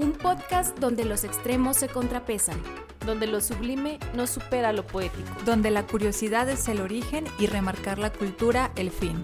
[0.00, 2.58] Un podcast donde los extremos se contrapesan.
[3.04, 5.28] Donde lo sublime no supera lo poético.
[5.44, 9.22] Donde la curiosidad es el origen y remarcar la cultura el fin.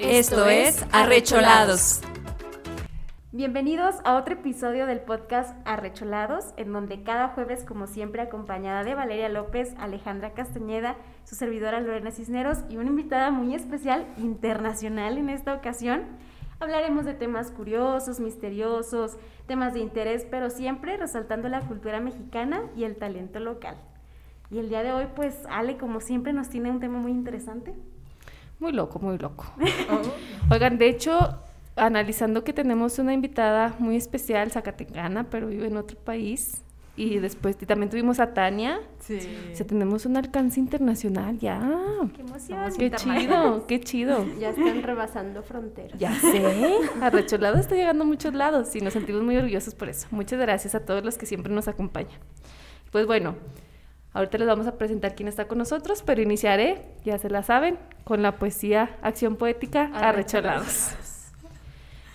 [0.00, 2.00] Esto, es Arrecholados.
[3.30, 8.96] Bienvenidos a otro episodio del podcast Arrecholados, en donde cada jueves, como siempre, acompañada de
[8.96, 15.28] Valeria López, Alejandra Castañeda, su servidora Lorena Cisneros y una invitada muy especial internacional en
[15.28, 16.02] esta ocasión,
[16.60, 19.16] hablaremos de temas curiosos, misteriosos,
[19.46, 23.76] temas de interés, pero siempre resaltando la cultura mexicana y el talento local.
[24.50, 27.74] Y el día de hoy, pues Ale, como siempre, nos tiene un tema muy interesante.
[28.58, 29.44] Muy loco, muy loco.
[30.50, 31.40] Oigan, de hecho,
[31.74, 36.62] analizando que tenemos una invitada muy especial, zacatecana, pero vive en otro país.
[36.96, 38.80] Y después también tuvimos a Tania.
[39.00, 39.18] Sí.
[39.52, 41.60] O sea, tenemos un alcance internacional ya.
[42.14, 42.72] ¡Qué emoción!
[42.78, 44.24] Qué chido, qué chido.
[44.40, 45.98] Ya están rebasando fronteras.
[45.98, 46.78] Ya sé.
[47.02, 50.06] Arrecholado está llegando a muchos lados y nos sentimos muy orgullosos por eso.
[50.10, 52.18] Muchas gracias a todos los que siempre nos acompañan.
[52.90, 53.36] Pues bueno,
[54.14, 57.78] ahorita les vamos a presentar quién está con nosotros, pero iniciaré, ya se la saben,
[58.04, 60.92] con la poesía Acción Poética Arrecholados.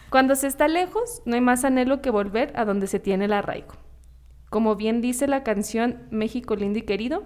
[0.09, 3.34] Cuando se está lejos, no hay más anhelo que volver a donde se tiene el
[3.34, 3.76] arraigo.
[4.52, 7.24] Como bien dice la canción México lindo y querido,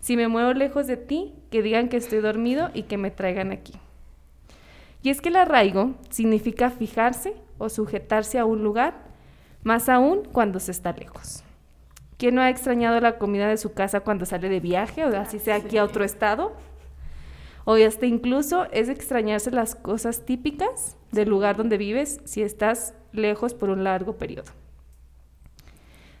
[0.00, 3.52] si me muevo lejos de ti, que digan que estoy dormido y que me traigan
[3.52, 3.74] aquí.
[5.02, 8.94] Y es que el arraigo significa fijarse o sujetarse a un lugar,
[9.64, 11.44] más aún cuando se está lejos.
[12.16, 15.38] ¿Quién no ha extrañado la comida de su casa cuando sale de viaje o así
[15.38, 16.56] sea aquí a otro estado?
[17.66, 23.52] O hasta incluso es extrañarse las cosas típicas del lugar donde vives si estás lejos
[23.52, 24.52] por un largo periodo.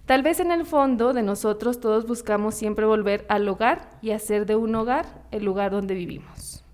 [0.06, 4.46] Tal vez en el fondo de nosotros todos buscamos siempre volver al hogar y hacer
[4.46, 6.64] de un hogar el lugar donde vivimos.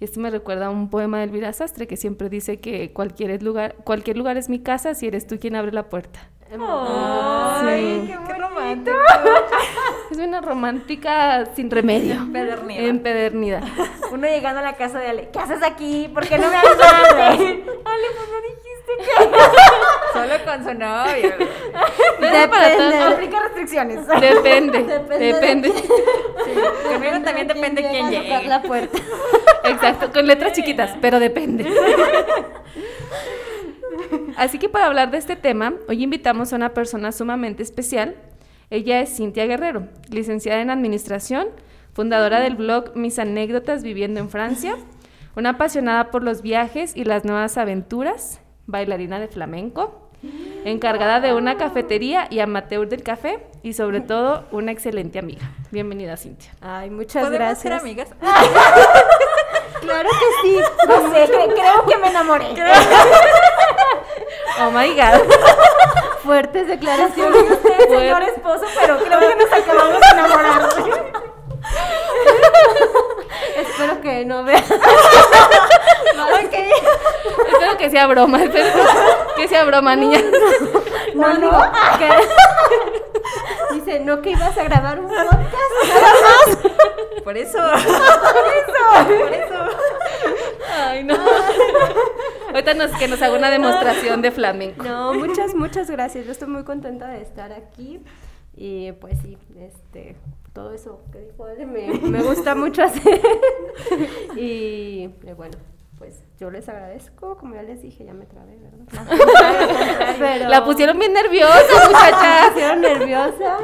[0.00, 3.40] Y esto me recuerda a un poema de Elvira Sastre que siempre dice que cualquier
[3.42, 6.20] lugar, cualquier lugar es mi casa si eres tú quien abre la puerta.
[6.50, 8.06] ¡Ay, Sí.
[8.06, 8.40] qué, Qué bonito!
[8.40, 8.96] romántico.
[10.10, 12.14] Es una romántica sin remedio.
[12.14, 12.80] Empedernida.
[12.82, 13.60] Empedernida.
[14.10, 16.10] Uno llegando a la casa de Ale, ¿qué haces aquí?
[16.12, 17.14] ¿Por qué no me avisaste?
[17.84, 19.30] Ale, pues no dijiste que...
[20.22, 21.32] Solo con su novio.
[22.20, 23.12] todos.
[23.12, 24.06] Aplica restricciones.
[24.06, 25.68] Depende, Depende depende.
[25.68, 28.44] de- Conmigo también depende quién llegue.
[28.46, 28.98] la puerta.
[29.64, 31.66] Exacto, con letras chiquitas, pero depende.
[34.36, 38.16] Así que para hablar de este tema, hoy invitamos a una persona sumamente especial.
[38.70, 41.48] Ella es Cintia Guerrero, licenciada en Administración,
[41.92, 44.76] fundadora del blog Mis Anécdotas Viviendo en Francia,
[45.36, 50.09] una apasionada por los viajes y las nuevas aventuras, bailarina de flamenco,
[50.64, 55.50] encargada de una cafetería y amateur del café y sobre todo una excelente amiga.
[55.70, 56.50] Bienvenida, Cintia.
[56.60, 57.62] Ay, muchas ¿Podemos gracias.
[57.62, 58.08] ser amigas?
[59.80, 60.60] Claro que sí.
[60.86, 62.44] No sé, cre- creo que me enamoré.
[64.60, 65.32] Oh my God.
[66.22, 70.68] Fuertes declaraciones de usted, señor esposo, pero creo que nos acabamos de enamorar.
[73.56, 74.62] Espero que no vea.
[76.20, 76.52] Ok.
[77.52, 78.68] Espero que sea broma, espero
[79.36, 80.20] que sea broma, niña.
[81.14, 81.50] No, no.
[81.98, 86.66] que- Dice, no que ibas a grabar un podcast.
[87.24, 87.58] Por eso.
[87.58, 89.18] Por eso.
[89.24, 89.64] Por eso.
[90.78, 91.14] Ay, no.
[92.48, 94.82] Ahorita nos, que nos haga una demostración de flamenco.
[94.84, 96.26] No, muchas, muchas gracias.
[96.26, 98.02] Yo estoy muy contenta de estar aquí.
[98.56, 100.16] Y pues sí, este,
[100.52, 103.20] todo eso que dijo Ale me, me gusta mucho hacer.
[104.36, 105.06] y
[105.36, 105.56] bueno,
[105.98, 107.36] pues yo les agradezco.
[107.36, 110.16] Como ya les dije, ya me trabé, ¿verdad?
[110.18, 111.54] Pero- La pusieron bien nerviosa,
[111.86, 112.50] muchachas.
[112.52, 113.58] pusieron nerviosa.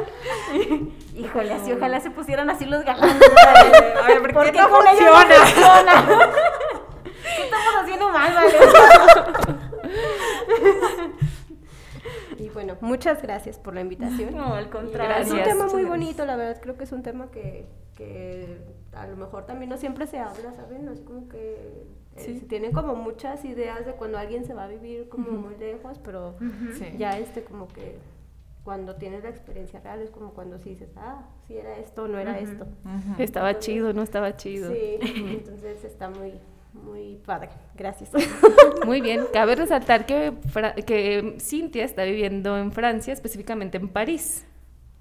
[1.15, 3.15] Híjole, así ojalá se pusieran así los galanes.
[4.03, 5.35] A ver, ¿por qué no no funciona?
[5.35, 6.29] funciona.
[7.35, 8.55] ¿Qué estamos haciendo mal, vale?
[12.37, 14.35] Y bueno, muchas gracias por la invitación.
[14.35, 15.23] No, al contrario.
[15.25, 16.61] Es un tema muy bonito, la verdad.
[16.61, 17.65] Creo que es un tema que,
[17.95, 18.59] que
[18.93, 20.87] a lo mejor también no siempre se habla, ¿saben?
[20.89, 21.87] Es como que eh,
[22.17, 22.39] Sí.
[22.39, 25.99] se tienen como muchas ideas de cuando alguien se va a vivir como muy lejos,
[26.03, 26.35] pero
[26.77, 26.85] Sí.
[26.97, 27.97] ya este como que
[28.63, 32.17] cuando tienes la experiencia real es como cuando sí dices, ah, sí era esto, no
[32.19, 32.65] era esto.
[33.19, 34.71] Estaba chido, no estaba chido.
[34.73, 36.33] Sí, entonces está muy,
[36.83, 37.49] muy padre.
[37.75, 38.11] Gracias.
[38.85, 39.25] Muy bien.
[39.33, 40.33] Cabe resaltar que,
[40.85, 44.45] que Cintia está viviendo en Francia, específicamente en París.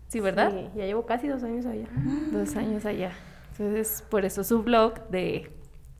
[0.08, 0.52] Sí, ¿verdad?
[0.52, 1.86] Sí, ya llevo casi dos años allá.
[2.32, 3.12] Dos años allá.
[3.52, 5.50] Entonces, por eso su blog de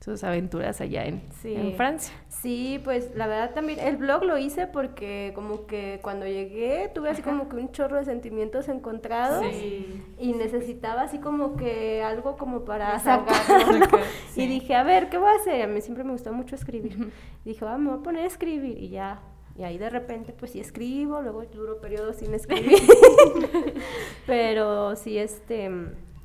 [0.07, 1.53] sus aventuras allá en, Sí.
[1.53, 2.13] en Francia.
[2.29, 7.09] Sí, pues la verdad también el blog lo hice porque como que cuando llegué tuve
[7.09, 10.01] así como que un chorro de sentimientos encontrados Sí.
[10.17, 13.85] y necesitaba así como que algo como para sacarlo.
[14.33, 14.43] Sí.
[14.43, 15.61] Y dije, a ver, ¿qué voy a hacer?
[15.63, 17.11] A mí siempre me gustó mucho escribir.
[17.43, 19.19] Dije, ah, me voy a poner a escribir y ya
[19.57, 22.77] Y ahí de repente pues sí escribo, luego duro periodo sin escribir.
[24.25, 25.69] Pero sí, este,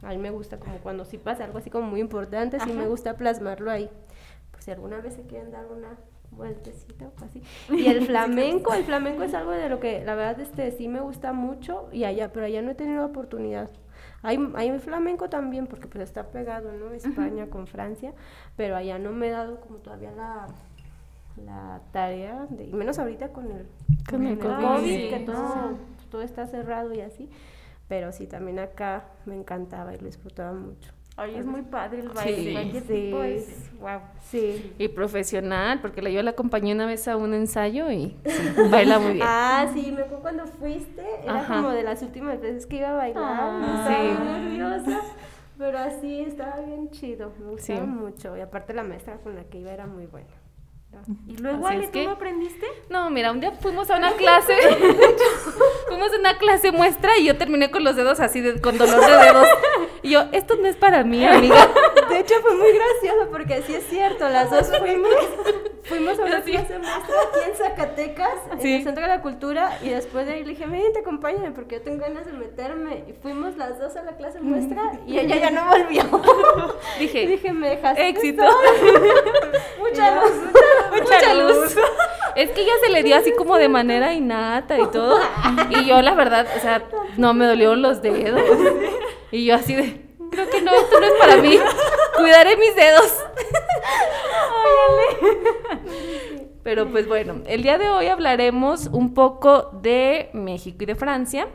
[0.02, 2.86] a mí me gusta como cuando sí pasa algo así como muy importante, sí me
[2.88, 3.88] gusta plasmarlo ahí.
[4.50, 5.96] Por si alguna vez se quieren dar una
[6.32, 7.42] vueltecita o así.
[7.70, 11.00] Y el flamenco, el flamenco es algo de lo que la verdad este sí me
[11.00, 13.70] gusta mucho y allá, pero allá no he tenido oportunidad.
[14.22, 16.92] Hay, hay flamenco también porque pues está pegado, ¿no?
[16.92, 18.12] España con Francia,
[18.56, 20.46] pero allá no me he dado como todavía la,
[21.44, 23.66] la tarea, de, y menos ahorita con el,
[24.08, 25.08] Con el COVID, COVID, sí.
[25.10, 25.76] que todo,
[26.10, 27.28] todo está cerrado y así.
[27.88, 30.92] Pero sí, también acá me encantaba y lo disfrutaba mucho.
[31.18, 32.72] Oye, es muy padre el baile.
[32.72, 32.80] Sí.
[32.80, 32.94] Sí.
[32.94, 34.00] tipo es, wow.
[34.22, 34.72] Sí.
[34.78, 38.98] Y profesional, porque la- yo la acompañé una vez a un ensayo y sí, baila
[38.98, 39.26] muy bien.
[39.28, 41.56] Ah, sí, me acuerdo cuando fuiste, era Ajá.
[41.56, 45.00] como de las últimas veces que iba a bailar, Ah, estaba nerviosa,
[45.58, 47.86] pero así estaba bien chido, me gustaba Sí.
[47.86, 50.30] mucho, y aparte la maestra con la que iba era muy buena.
[51.26, 52.66] Y luego, Así Ale, ¿tú que- no aprendiste?
[52.88, 54.54] No, mira, un día fuimos a una clase,
[55.88, 59.00] fuimos a una clase muestra y yo terminé con los dedos así, de- con dolor
[59.04, 59.48] de dedos.
[60.02, 61.68] Y yo, esto no es para mí, amiga.
[62.12, 65.10] De hecho fue muy gracioso porque sí es cierto, las dos fuimos,
[65.84, 69.88] fuimos a una clase maestra aquí en Zacatecas, en el Centro de la Cultura, y
[69.88, 73.12] después de ahí le dije, ven, te acompáñame porque yo tengo ganas de meterme, y
[73.14, 76.02] fuimos las dos a la clase muestra y ella ya no volvió.
[76.98, 78.42] Dije, dije, me dejaste éxito.
[79.78, 80.32] Mucha luz,
[80.92, 81.76] Mucha luz.
[82.36, 85.18] Es que ella se le dio así como de manera innata y todo.
[85.70, 86.82] Y yo, la verdad, o sea,
[87.16, 88.42] no me dolieron los dedos.
[89.30, 90.00] Y yo así de,
[90.30, 91.58] creo que no, esto no es para mí.
[92.22, 93.12] Cuidaré mis dedos.
[96.62, 101.48] Pero pues bueno, el día de hoy hablaremos un poco de México y de Francia,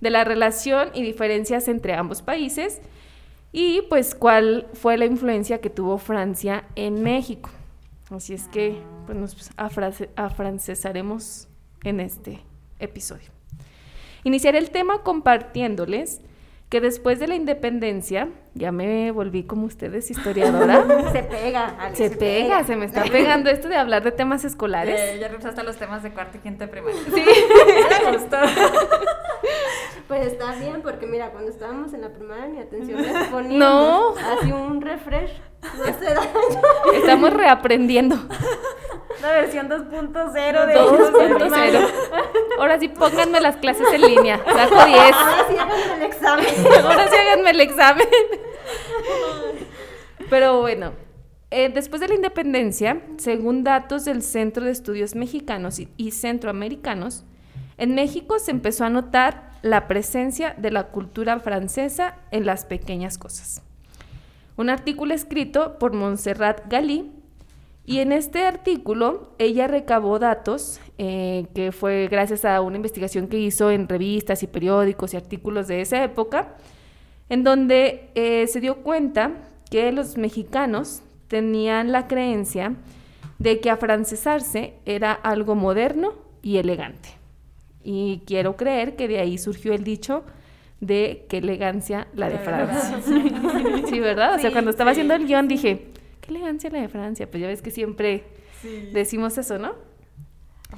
[0.00, 2.80] de la relación y diferencias entre ambos países
[3.52, 7.50] y pues cuál fue la influencia que tuvo Francia en México.
[8.08, 9.50] Así es que pues, nos
[10.16, 11.46] afrancesaremos
[11.84, 12.40] en este
[12.78, 13.28] episodio.
[14.24, 16.22] Iniciaré el tema compartiéndoles
[16.70, 22.10] que después de la independencia, ya me volví como ustedes historiadora, Se pega, Ale, se
[22.10, 24.98] pega, se me está pegando esto de hablar de temas escolares.
[24.98, 27.00] Eh, ya regresaste a los temas de cuarto y quinto de primaria.
[27.12, 27.24] Sí.
[28.04, 28.36] Me gustó.
[30.06, 33.58] Pues está bien, porque mira, cuando estábamos en la primaria ni atención les poníamos.
[33.58, 34.14] No.
[34.16, 35.40] Así un refresh.
[35.62, 36.60] No daño.
[36.94, 38.16] Estamos reaprendiendo.
[39.20, 41.90] La versión 2.0 de 2.0.
[42.58, 44.38] Ahora sí, pónganme las clases en línea.
[44.38, 44.98] Saco 10.
[44.98, 46.46] Ahora sí hagan el examen.
[46.84, 48.08] Ahora sí háganme el examen.
[50.30, 50.92] Pero bueno,
[51.50, 57.24] eh, después de la independencia, según datos del Centro de Estudios Mexicanos y, y Centroamericanos,
[57.76, 63.18] en México se empezó a notar la presencia de la cultura francesa en las pequeñas
[63.18, 63.62] cosas.
[64.60, 67.10] Un artículo escrito por Montserrat Galí
[67.86, 73.38] y en este artículo ella recabó datos eh, que fue gracias a una investigación que
[73.38, 76.56] hizo en revistas y periódicos y artículos de esa época,
[77.30, 79.32] en donde eh, se dio cuenta
[79.70, 82.74] que los mexicanos tenían la creencia
[83.38, 86.12] de que afrancesarse era algo moderno
[86.42, 87.08] y elegante.
[87.82, 90.22] Y quiero creer que de ahí surgió el dicho
[90.80, 93.00] de qué elegancia la de Francia.
[93.88, 94.34] Sí, ¿verdad?
[94.34, 95.88] O sea, Sí, cuando estaba sí, haciendo el guion dije,
[96.20, 97.30] qué elegancia la de Francia.
[97.30, 98.24] Pues ya ves que siempre
[98.92, 99.74] decimos eso, ¿no?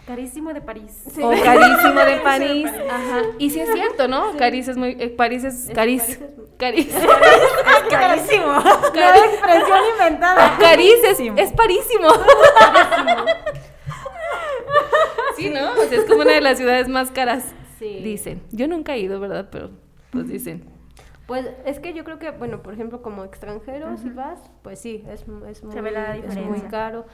[0.06, 1.04] Carísimo de París.
[1.20, 2.70] O carísimo de París.
[2.90, 3.22] Ajá.
[3.38, 4.32] Y sí es cierto, ¿no?
[4.38, 4.96] París es muy.
[4.98, 5.70] eh, París es.
[5.74, 6.18] París.
[6.58, 6.88] París.
[7.90, 8.46] Carísimo.
[8.46, 10.58] Nueva expresión inventada.
[10.72, 12.08] Es, es parísimo.
[15.36, 15.72] Sí, ¿no?
[15.72, 17.44] O sea, es como una de las ciudades más caras.
[17.78, 18.00] Sí.
[18.02, 18.42] Dicen.
[18.50, 19.48] Yo nunca he ido, ¿verdad?
[19.50, 19.70] Pero
[20.12, 20.62] pues dicen.
[21.26, 25.04] Pues es que yo creo que, bueno, por ejemplo, como extranjero, si vas, pues sí,
[25.08, 27.06] es, es, muy, ve la es muy caro.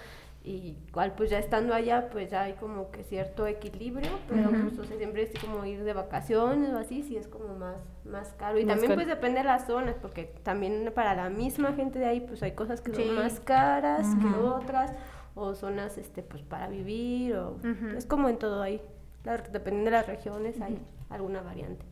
[0.43, 4.78] Y igual, pues ya estando allá, pues ya hay como que cierto equilibrio, pero pues,
[4.78, 8.33] o sea, siempre es como ir de vacaciones o así, sí es como más, más
[8.38, 8.59] caro.
[8.59, 8.97] Y Más también caro.
[8.97, 12.52] pues depende de las zonas, porque también para la misma gente de ahí, pues hay
[12.52, 13.05] cosas que Sí.
[13.05, 14.93] son más caras que otras,
[15.35, 17.59] o zonas, este, pues para vivir, o
[17.97, 18.81] es como en todo ahí.
[19.25, 20.78] La- dependiendo de las regiones hay
[21.11, 21.85] alguna variante.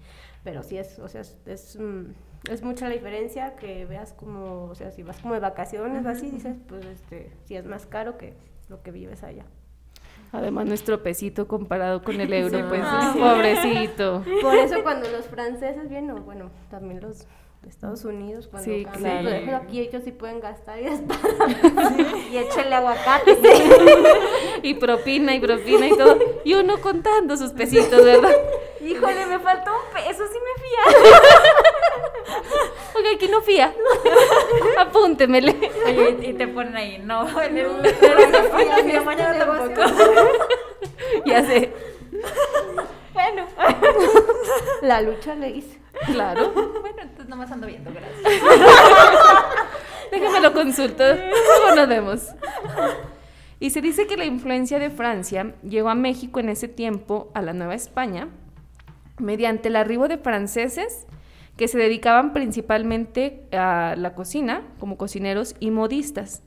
[0.47, 2.05] Pero sí es, o sea, es, es, mm,
[2.53, 6.09] es mucha la diferencia que veas como, o sea, si vas como de vacaciones o
[6.09, 8.33] así, dices, pues este, sí es más caro que
[8.69, 9.45] lo que vives allá.
[10.31, 12.65] Además, nuestro pesito comparado con el euro, Sí.
[12.69, 14.23] pues Ah, pobrecito.
[14.41, 17.27] Por eso cuando los franceses vienen, bueno, también los
[17.67, 19.57] Estados Unidos, cuando Sí, claro.
[19.57, 21.97] aquí ellos sí pueden gastar y para-
[22.31, 23.37] Y échale aguacate.
[24.63, 26.17] Y propina y propina y todo.
[26.45, 28.35] Y uno contando sus pesitos, ¿verdad?
[28.81, 30.99] Híjole, me faltó un peso, sí me fía.
[32.95, 33.75] Oiga, aquí no fía.
[34.79, 35.71] Apúntemele.
[35.87, 39.83] Oye, y te ponen ahí, no, en el, en el mañana tampoco.
[41.27, 41.73] Ya sé.
[43.13, 43.47] Bueno.
[44.83, 45.79] La lucha le hice.
[46.07, 46.53] Claro.
[46.81, 48.23] Bueno, entonces nomás ando viendo, gracias.
[50.11, 51.03] Déjame lo consulto.
[51.05, 52.29] Luego nos vemos.
[53.59, 57.43] Y se dice que la influencia de Francia llegó a México en ese tiempo, a
[57.43, 58.29] la Nueva España,
[59.19, 61.07] mediante el arribo de franceses
[61.57, 66.43] que se dedicaban principalmente a la cocina, como cocineros y modistas,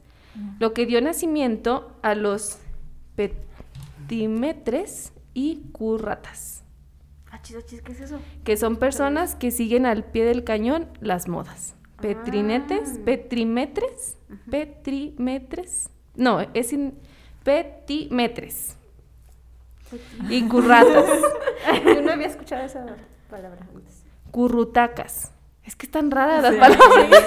[0.60, 2.60] lo que dio nacimiento a los
[3.16, 6.64] petimetres y curratas,
[7.32, 8.20] Achis, achis, ¿qué es eso?
[8.44, 11.76] que son personas que siguen al pie del cañón las modas.
[12.02, 13.02] Petrinetes, Ah.
[13.06, 14.18] petrimetres,
[14.50, 15.90] petrimetres.
[16.16, 16.94] No, es in,
[17.44, 18.76] petimetres.
[20.30, 21.06] Y curratas,
[21.86, 22.86] Yo no había escuchado esa
[23.30, 24.04] palabra antes.
[24.32, 25.32] currutacas.
[25.64, 27.24] Es que están raras las palabras.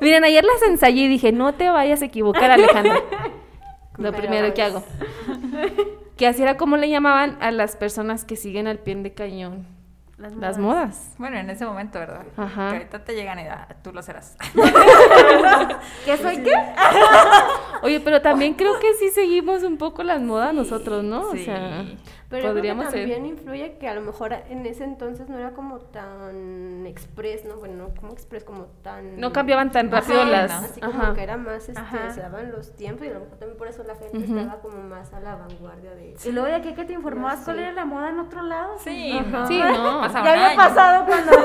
[0.00, 3.00] Miren, ayer las ensayé y dije, no te vayas a equivocar, Alejandra.
[3.98, 4.84] Lo primero que hago.
[6.22, 9.66] Que así era como le llamaban a las personas que siguen al pie de cañón
[10.18, 11.16] Las las modas.
[11.18, 12.22] Bueno, en ese momento, ¿verdad?
[12.36, 12.68] Ajá.
[12.68, 14.36] Que ahorita te llegan y ah, tú lo serás.
[16.04, 16.52] ¿Qué soy qué?
[17.82, 21.32] Oye, pero también creo que sí seguimos un poco las modas nosotros, ¿no?
[21.32, 21.40] Sí.
[21.40, 21.86] O sea,
[22.32, 23.00] Pero yo creo podríamos que ser.
[23.02, 27.56] también influye que a lo mejor en ese entonces no era como tan express, ¿no?
[27.56, 29.20] Bueno, no como express, como tan...
[29.20, 30.50] No cambiaban tan rápido las.
[30.50, 30.66] ¿no?
[30.66, 31.14] Así como Ajá.
[31.14, 32.10] que era más, este, Ajá.
[32.10, 34.36] se daban los tiempos y a lo mejor también por eso la gente Ujú.
[34.38, 36.16] estaba como más a la vanguardia de...
[36.24, 38.74] Y luego de aquí que te informabas Ya cuál era la moda en otro lado.
[38.82, 39.28] Sí, Ajá.
[39.30, 39.46] no.
[39.46, 40.00] Sí, no.
[40.00, 40.56] Pasaba Ya había año.
[40.56, 41.32] pasado cuando.
[41.32, 41.38] Sí,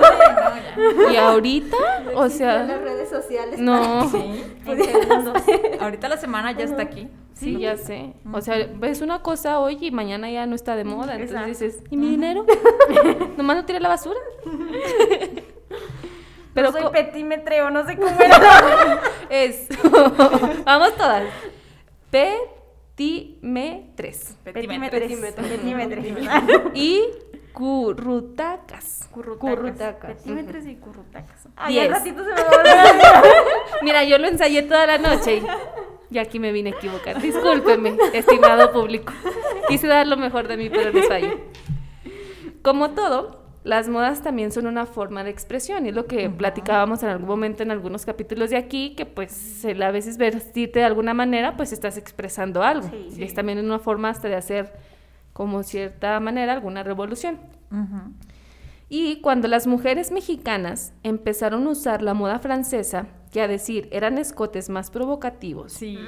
[0.77, 1.11] no, ya.
[1.13, 1.77] Y ahorita,
[2.15, 3.59] o Existían las sea, redes sociales.
[3.59, 4.07] no.
[4.09, 4.43] Sí.
[4.65, 5.43] En segundos.
[5.79, 7.09] Ahorita la semana ya está aquí.
[7.33, 8.13] Sí, ya sé.
[8.33, 11.15] O sea, ves una cosa hoy y mañana ya no está de moda.
[11.15, 11.49] Entonces Exacto.
[11.49, 12.45] dices, ¿y mi dinero?
[13.37, 14.19] Nomás no tiré a la basura.
[16.53, 19.01] Pero soy petímetre o no sé cómo era.
[19.29, 19.67] es.
[20.65, 21.25] Vamos todas.
[22.09, 24.35] Petimetres.
[24.43, 25.19] Petímetres.
[25.35, 26.05] Petímetres.
[26.73, 27.03] Y
[27.57, 29.09] currutacas.
[29.11, 30.15] Currutacas.
[30.17, 31.47] Petímetres y currutacas.
[31.55, 31.85] Ay, Diez.
[31.85, 33.23] al ratito se me va a.
[33.83, 37.19] Mira, yo lo ensayé toda la noche y, y aquí me vine a equivocar.
[37.19, 39.11] Discúlpeme, estimado público.
[39.67, 41.35] Quise dar lo mejor de mí, pero les fallé.
[42.61, 47.01] Como todo, las modas también son una forma de expresión y es lo que platicábamos
[47.01, 50.85] en algún momento en algunos capítulos de aquí, que pues el a veces vestirte de
[50.85, 52.87] alguna manera, pues estás expresando algo.
[52.87, 54.73] Sí, y es también una forma hasta de hacer
[55.37, 57.37] como cierta manera alguna revolución.
[58.89, 64.17] Y cuando las mujeres mexicanas empezaron a usar la moda francesa, que a decir eran
[64.17, 65.99] escotes más provocativos Sí.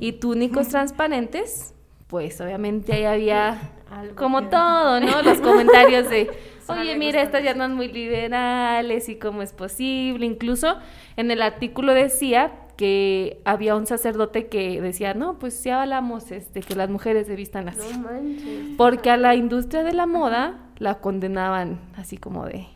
[0.00, 1.72] y túnicos transparentes,
[2.08, 5.22] pues obviamente ahí había Algo como que- todo, ¿no?
[5.22, 6.28] Los comentarios de,
[6.68, 10.26] oye, mira, estas ya no son muy liberales y cómo es posible.
[10.26, 10.76] Incluso
[11.16, 16.60] en el artículo decía que había un sacerdote que decía, no, pues ya hablamos este,
[16.60, 17.92] que las mujeres se vistan así.
[17.92, 18.76] No manches.
[18.76, 22.66] Porque a la industria de la moda la condenaban así como de...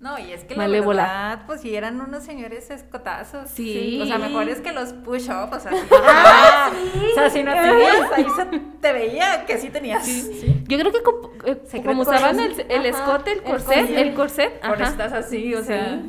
[0.00, 1.02] No, y es que la Malévola.
[1.04, 3.48] verdad, pues sí eran unos señores escotazos.
[3.48, 4.00] Sí.
[4.02, 5.78] O sea, mejores que los push-up, o sea, sí.
[5.92, 7.00] Ah, sí.
[7.12, 8.44] O sea, si no tenías, ahí se
[8.80, 10.04] te veía que sí tenías.
[10.04, 10.64] Sí.
[10.66, 14.60] Yo creo que como, eh, como usaban el, el escote, el el corset, el corset,
[14.60, 14.82] Por ajá.
[14.82, 16.02] eso estás así, o sea.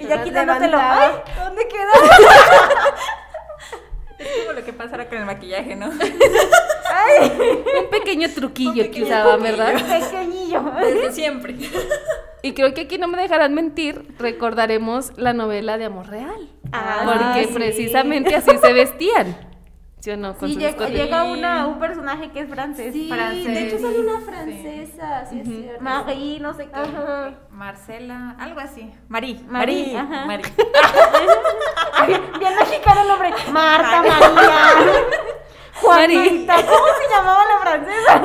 [0.00, 0.78] Y ya quitándotelo.
[0.80, 1.92] Ay, ¿dónde queda?
[4.18, 5.86] Es como lo que pasara con el maquillaje, ¿no?
[5.88, 5.98] Un
[7.90, 9.56] pequeño truquillo Un que usaban, truquillo.
[9.56, 10.00] ¿verdad?
[10.00, 10.62] Pequeñillo.
[10.78, 11.56] Desde siempre.
[12.42, 16.50] Y creo que aquí no me dejarán mentir, recordaremos la novela de Amor Real.
[16.72, 17.54] Ah, porque sí.
[17.54, 19.49] precisamente así se vestían.
[20.00, 20.34] ¿Sí o no?
[20.36, 22.92] Con Sí, sus llega, llega una, un personaje que es francés.
[22.94, 23.44] Sí, francés.
[23.44, 25.82] de hecho sale una francesa, sí, es cierto.
[25.82, 26.74] Marie, no sé qué.
[26.80, 27.34] Ajá.
[27.50, 28.90] Marcela, algo así.
[29.08, 29.34] Marí.
[29.48, 29.96] Marí, Marí.
[29.96, 30.24] ajá.
[30.26, 30.42] Marí.
[31.94, 33.30] Ay, bien mexicano el nombre.
[33.52, 34.62] Marta, María.
[35.82, 36.54] Juanita.
[36.56, 38.22] ¿Cómo se llamaba la francesa?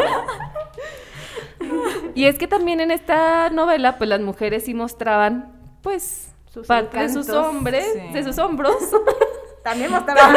[2.15, 5.51] Y es que también en esta novela, pues las mujeres sí mostraban,
[5.81, 8.13] pues, Sus parte de sus hombres, Sí.
[8.13, 8.75] de sus hombros.
[9.65, 10.31] También mostraba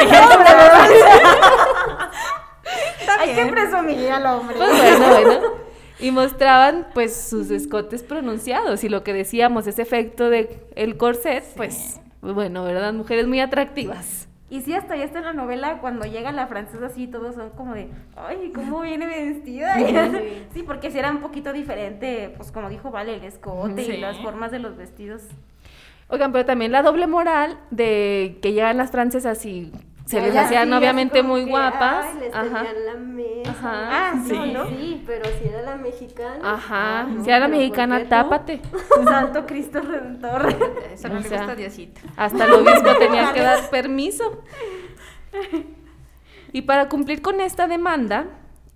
[3.20, 4.56] Hay que presumir al hombre.
[4.56, 5.40] Pues bueno, bueno.
[5.98, 11.44] Y mostraban pues sus escotes pronunciados y lo que decíamos, ese efecto de el corset,
[11.56, 12.94] pues bueno, ¿verdad?
[12.94, 14.28] Mujeres muy atractivas.
[14.48, 17.50] Y sí, hasta ya está en la novela, cuando llega la francesa así, todos son
[17.50, 19.76] como de, ay, ¿cómo viene vestida?
[20.54, 23.92] sí, porque si era un poquito diferente, pues como dijo Vale, el escote Sí.
[23.92, 25.20] y las formas de los vestidos.
[26.08, 29.72] Oigan, pero también la doble moral de que llegan las francesas y
[30.06, 32.06] se les hacían sí, obviamente muy que, guapas.
[32.14, 32.64] Ay, les Ajá.
[32.64, 33.50] tenían la mesa.
[33.50, 34.30] Ajá, Ah, sí.
[34.30, 34.66] sí, ¿no?
[34.68, 36.52] Sí, pero si era la mexicana.
[36.54, 38.62] Ajá, ah, no, si era ¿por mexicana, tápate.
[39.04, 40.48] Santo Cristo Redentor.
[40.94, 42.00] Eso no O le gusta a Diosito.
[42.16, 44.42] Hasta el obispo tenía que dar permiso.
[46.52, 48.28] Y para cumplir con esta demanda,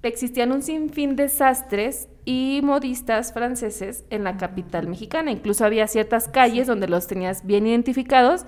[0.03, 5.31] existían un sinfín de sastres y modistas franceses en la capital mexicana.
[5.31, 8.45] Incluso había ciertas calles donde los tenías bien identificados.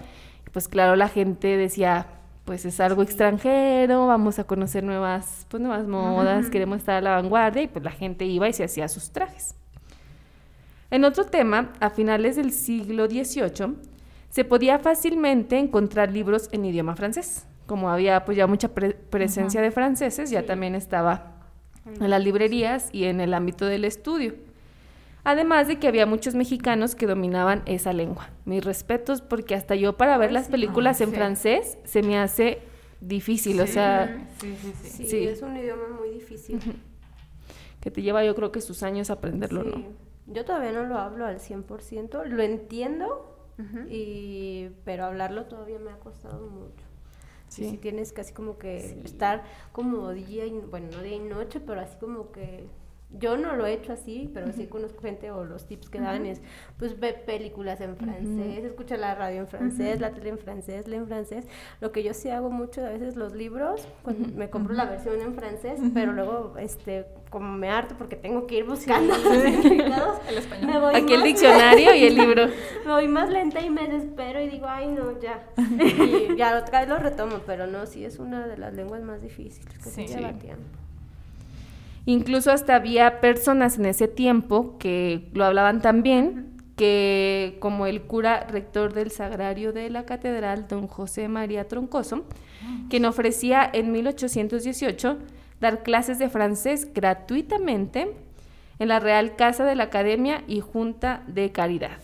[0.46, 2.06] Y Pues claro, la gente decía,
[2.44, 7.10] pues es algo extranjero, vamos a conocer nuevas, pues nuevas modas, queremos estar a la
[7.12, 9.54] vanguardia y pues la gente iba y se hacía sus trajes.
[10.90, 13.74] En otro tema, a finales del siglo XVIII,
[14.30, 17.46] se podía fácilmente encontrar libros en idioma francés.
[17.66, 21.33] Como había pues ya mucha pre- presencia de franceses, ya también estaba
[21.86, 24.34] en las librerías y en el ámbito del estudio.
[25.24, 28.28] Además de que había muchos mexicanos que dominaban esa lengua.
[28.44, 31.14] Mis respetos porque hasta yo para ver las películas en sí.
[31.16, 32.58] francés se me hace
[33.00, 33.72] difícil, o Sí.
[33.74, 34.88] sea, Sí, sí, sí.
[34.90, 35.24] Sí, Sí.
[35.26, 36.60] es un idioma muy difícil.
[37.80, 39.70] que te lleva yo creo que sus años aprenderlo, Sí.
[39.70, 40.32] ¿no?
[40.34, 43.30] Yo todavía no lo hablo al 100%, lo entiendo,
[43.90, 46.83] y, pero hablarlo todavía me ha costado mucho.
[47.54, 47.70] Sí.
[47.70, 47.78] Sí.
[47.78, 51.96] tienes casi como que estar como día y, bueno, no día y noche, pero así
[51.98, 52.68] como que
[53.18, 56.26] yo no lo he hecho así, pero sí conozco gente o los tips que dan
[56.26, 56.40] es,
[56.78, 60.96] pues ve películas en francés, escucha la radio en francés, la tele en francés, lee
[60.96, 61.46] en francés.
[61.80, 65.20] Lo que yo sí hago mucho a veces los libros, pues me compro la versión
[65.20, 70.18] en francés, pero luego, este, como me harto porque tengo que ir buscando los significados,
[70.28, 70.66] El español.
[70.72, 72.46] me voy Aquí el diccionario y el libro.
[72.86, 75.44] me voy más lenta y me desespero y digo, ay, no, ya.
[75.56, 79.22] Y ya otra vez lo retomo, pero no, sí es una de las lenguas más
[79.22, 80.08] difíciles que Sí.
[80.08, 80.64] se lleva tiempo.
[82.06, 88.02] Incluso hasta había personas en ese tiempo que lo hablaban tan bien que como el
[88.02, 92.24] cura rector del sagrario de la catedral, don José María Troncoso,
[92.90, 95.18] quien ofrecía en 1818
[95.60, 98.16] dar clases de francés gratuitamente
[98.78, 101.98] en la Real Casa de la Academia y Junta de Caridad.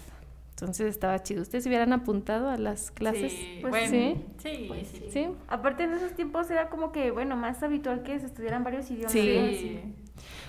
[0.60, 1.42] Entonces estaba chido.
[1.42, 3.32] ¿Ustedes se hubieran apuntado a las clases?
[3.32, 4.16] Sí, Pues bueno, sí.
[4.42, 5.04] sí, Pues sí.
[5.10, 5.26] ¿Sí?
[5.48, 9.12] Aparte en esos tiempos era como que, bueno, más habitual que se estudiaran varios idiomas.
[9.12, 9.80] Sí.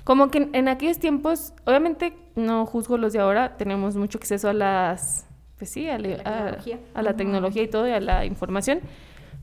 [0.04, 4.50] Como que en, en aquellos tiempos, obviamente no juzgo los de ahora, tenemos mucho acceso
[4.50, 6.80] a las, pues sí, a, le- La a- tecnología.
[6.94, 8.82] a la tecnología y todo, y a la información,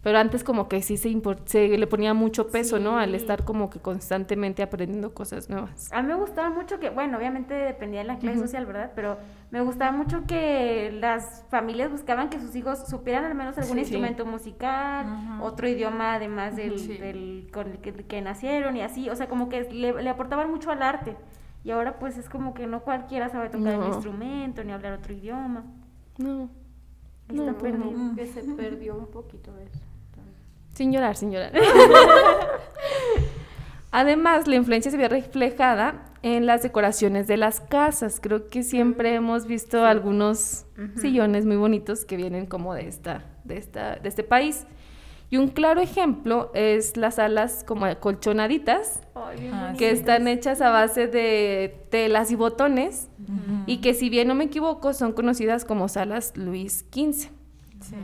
[0.02, 2.98] pero antes como que sí se, se le ponía mucho peso, ¿no?
[2.98, 5.90] Al estar como que constantemente aprendiendo cosas nuevas.
[5.92, 8.92] A mí me gustaba mucho que, bueno, obviamente dependía de la clase social, ¿verdad?
[8.94, 9.18] Pero
[9.50, 13.80] me gustaba mucho que las familias buscaban que sus hijos supieran al menos algún Sí.
[13.80, 15.06] instrumento musical,
[15.40, 16.98] otro idioma además del, Sí.
[16.98, 20.50] del con el que, que nacieron y así, o sea, como que le, le aportaban
[20.50, 21.16] mucho al arte.
[21.64, 23.80] Y ahora pues es como que no cualquiera sabe tocar No.
[23.80, 25.64] un instrumento ni hablar otro idioma.
[26.18, 26.48] No,
[27.28, 27.84] Está No, perdido.
[27.92, 29.80] Como que se perdió un poquito eso.
[30.72, 31.52] sin llorar, sin llorar.
[33.90, 38.18] Además, la influencia se ve reflejada en las decoraciones de las casas.
[38.20, 40.64] Creo que siempre hemos visto algunos
[41.00, 44.66] sillones muy bonitos que vienen como de esta, de esta, de este país.
[45.30, 49.78] Y un claro ejemplo es las salas como colchonaditas, bonito.
[49.78, 53.08] que están hechas a base de telas y botones,
[53.66, 57.28] y que si bien no me equivoco, son conocidas como salas Luis XV
[57.80, 57.94] Sí.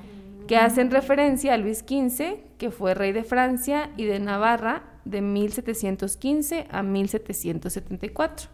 [0.46, 5.20] que hacen referencia a Luis XV, que fue rey de Francia y de Navarra de
[5.20, 8.48] 1715 a 1774.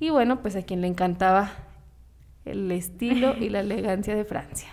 [0.00, 1.52] Y bueno, pues a quien le encantaba
[2.44, 4.68] el estilo y la elegancia de Francia.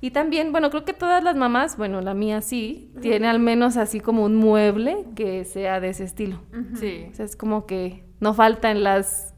[0.00, 3.76] Y también, bueno, creo que todas las mamás, bueno, la mía sí, tiene al menos
[3.76, 6.40] así como un mueble que sea de ese estilo.
[6.74, 7.06] Sí.
[7.12, 9.32] O sea, es como que no falta en las,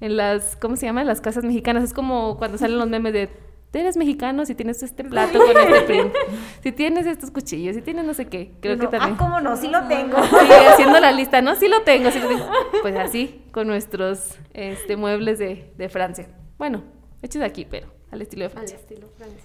[0.00, 1.02] en las, ¿cómo se llama?
[1.02, 1.84] En las casas mexicanas.
[1.84, 3.28] Es como cuando salen los memes de,
[3.78, 6.12] eres mexicano si tienes este plato con este print,
[6.62, 8.52] si tienes estos cuchillos, si tienes no sé qué.
[8.60, 9.14] Creo que también.
[9.14, 10.16] Ah, cómo no, sí lo tengo.
[10.40, 11.54] Sí, haciendo la lista, ¿no?
[11.54, 12.46] Sí lo tengo, sí lo tengo.
[12.82, 16.28] Pues así, con nuestros este, muebles de, de Francia.
[16.58, 16.82] Bueno,
[17.22, 18.76] hechos de aquí, pero al estilo de Al Francia.
[18.76, 19.44] estilo francés.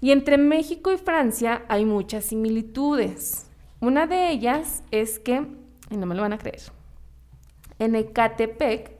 [0.00, 3.50] Y entre México y Francia hay muchas similitudes.
[3.80, 5.46] Una de ellas es que,
[5.90, 6.60] y no me lo van a creer,
[7.78, 8.92] en Ecatepec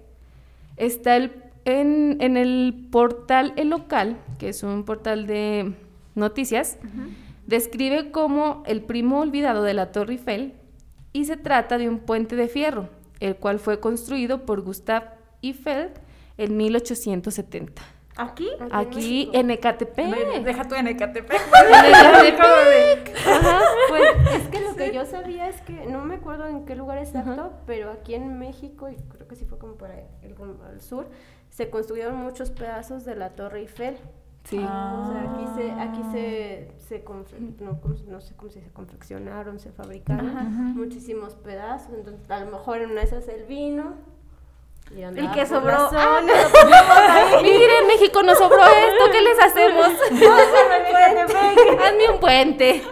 [0.76, 1.32] está el,
[1.66, 5.74] en, en el portal El Local, que es un portal de
[6.14, 6.78] noticias,
[7.46, 10.54] describe como el primo olvidado de la Torre Eiffel
[11.12, 15.08] y se trata de un puente de fierro, el cual fue construido por Gustave
[15.42, 15.90] Eiffel
[16.38, 17.82] en 1870.
[18.16, 18.48] ¿Aquí?
[18.70, 20.42] Aquí en Ecatepec.
[20.42, 21.38] Deja tú en Ecatepec.
[23.26, 26.76] Ajá, Pues es que lo que yo sabía es que, no me acuerdo en qué
[26.76, 30.34] lugar exacto, pero aquí en México, y creo que sí fue como para el,
[30.66, 31.10] al sur,
[31.56, 33.96] se construyeron muchos pedazos de la Torre Eiffel.
[34.44, 34.58] Sí.
[34.58, 38.58] O sea, aquí se, aquí se, se confe- no, ¿cómo se- no sé cómo se
[38.60, 41.92] dice, confeccionaron, se fabricaron muchísimos pedazos.
[41.94, 43.94] Entonces, a lo mejor en una de esas el vino.
[44.96, 45.74] Y El que sobró.
[45.92, 46.20] Ah,
[47.38, 47.42] ahí.
[47.42, 49.88] Miren, México nos sobró esto, ¿qué les hacemos?
[51.84, 52.82] Hazme un puente.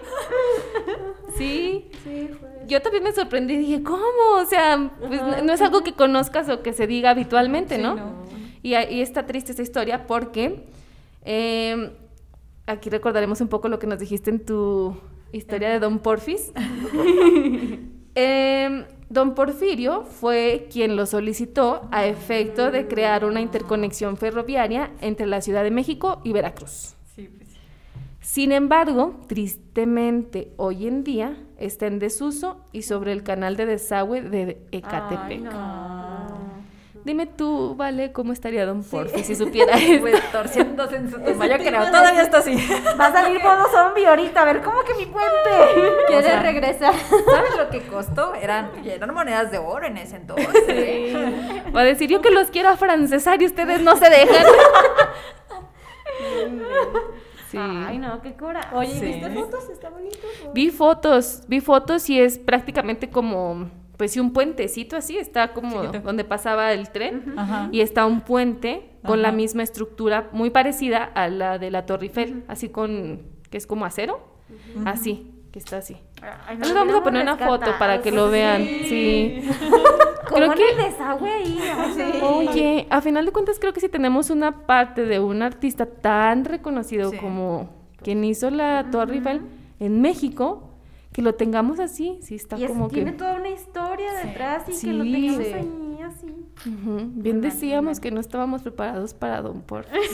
[1.36, 1.90] Sí.
[2.02, 2.48] Sí, fue.
[2.66, 4.02] Yo también me sorprendí, dije, ¿cómo?
[4.36, 8.23] O sea, pues no- no es algo que conozcas o que se diga habitualmente, ¿no?
[8.64, 10.64] Y, y está triste esta historia porque
[11.22, 11.92] eh,
[12.66, 14.96] aquí recordaremos un poco lo que nos dijiste en tu
[15.32, 16.50] historia de Don Porfis.
[18.16, 25.26] Eh, Don Porfirio fue quien lo solicitó a efecto de crear una interconexión ferroviaria entre
[25.26, 26.94] la Ciudad de México y Veracruz.
[27.16, 27.48] Sí, pues.
[28.20, 34.22] Sin embargo, tristemente, hoy en día está en desuso y sobre el canal de desagüe
[34.22, 35.52] de Ecatepec.
[37.04, 39.76] Dime tú, Vale, cómo estaría Don Porfi si supiera.
[40.00, 42.54] Pues torciéndose en su tumba, yo creo, todavía está así.
[43.00, 44.40] Va a salir modo zombie ahorita.
[44.40, 45.50] A ver, ¿cómo que mi puente?
[46.08, 46.94] Quiere sea, regresar.
[46.94, 48.34] ¿Sabes lo que costó?
[48.34, 50.64] Eran, eran monedas de oro en ese entonces.
[50.68, 51.62] ¿eh?
[51.76, 54.46] Va a decir yo que los quiero afrancesar y ustedes no se dejan.
[57.50, 57.58] Sí.
[57.60, 58.70] Ay, no, qué cura.
[58.72, 59.04] Oye, Sí.
[59.04, 59.68] ¿viste fotos?
[59.68, 60.18] Está bonito.
[60.44, 60.52] ¿no?
[60.52, 65.82] Vi fotos, vi fotos y es prácticamente como, pues sí, un puentecito así, está como
[65.82, 66.00] Chiquito.
[66.00, 67.34] donde pasaba el tren.
[67.36, 67.68] Ajá.
[67.72, 72.06] Y está un puente con la misma estructura, muy parecida a la de la Torre
[72.06, 74.18] Eiffel, así con, que es como acero,
[74.86, 75.96] así, que está así.
[76.46, 79.42] Ay, Les vamos a poner una foto para que lo vean, sí.
[80.28, 81.58] Como Creo que- el desagüe ahí.
[82.22, 86.46] Oye, a final de cuentas creo que si tenemos una parte de un artista tan
[86.46, 87.18] reconocido Sí.
[87.18, 87.68] como
[88.02, 89.42] quien hizo la Torre Eiffel
[89.80, 90.70] en México,
[91.14, 93.18] que lo tengamos así, sí está Y es- como tiene que...
[93.18, 94.88] toda una historia detrás y Sí.
[94.88, 95.52] que lo tengamos Sí.
[95.54, 96.34] ahí así.
[96.66, 100.10] Bien decíamos que no estábamos preparados para Don Porfis.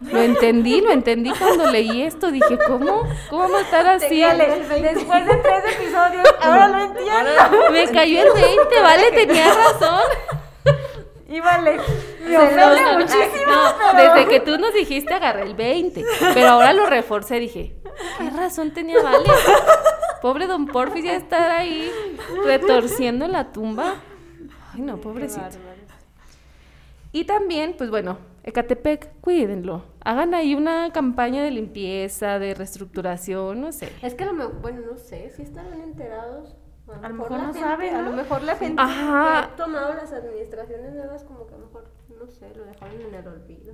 [0.00, 2.30] Lo entendí, lo entendí cuando leí esto.
[2.30, 3.02] Dije, ¿cómo?
[3.30, 4.08] ¿Cómo estar así?
[4.16, 7.70] Dígale, después de tres episodios, ahora lo entiendo.
[7.70, 10.00] Me cayó el 20, vale, tenía razón.
[11.34, 11.78] Y vale,
[12.24, 13.52] me No, ofende no, no, muchísimo.
[13.52, 17.74] no, pero- desde que tú nos dijiste agarré el 20, pero ahora lo reforcé, dije,
[18.18, 19.24] ¿qué razón tenía Vale?
[20.22, 21.90] Pobre don Porfis ya estar ahí
[22.44, 23.96] retorciendo la tumba.
[24.72, 25.44] Ay, no, pobrecito.
[27.10, 29.84] Y también, pues bueno, Ecatepec, cuídenlo.
[30.04, 33.90] Hagan ahí una campaña de limpieza, de reestructuración, no sé.
[34.02, 36.54] Es que lo mejor, bueno, no sé, si estarán enterados.
[37.02, 38.10] A lo mejor la no gente- saben, A ¿no?
[38.10, 39.40] lo mejor la gente Ajá.
[39.48, 41.84] que ha tomado las administraciones nuevas como que a lo mejor,
[42.20, 43.72] no sé, lo dejaron en el olvido.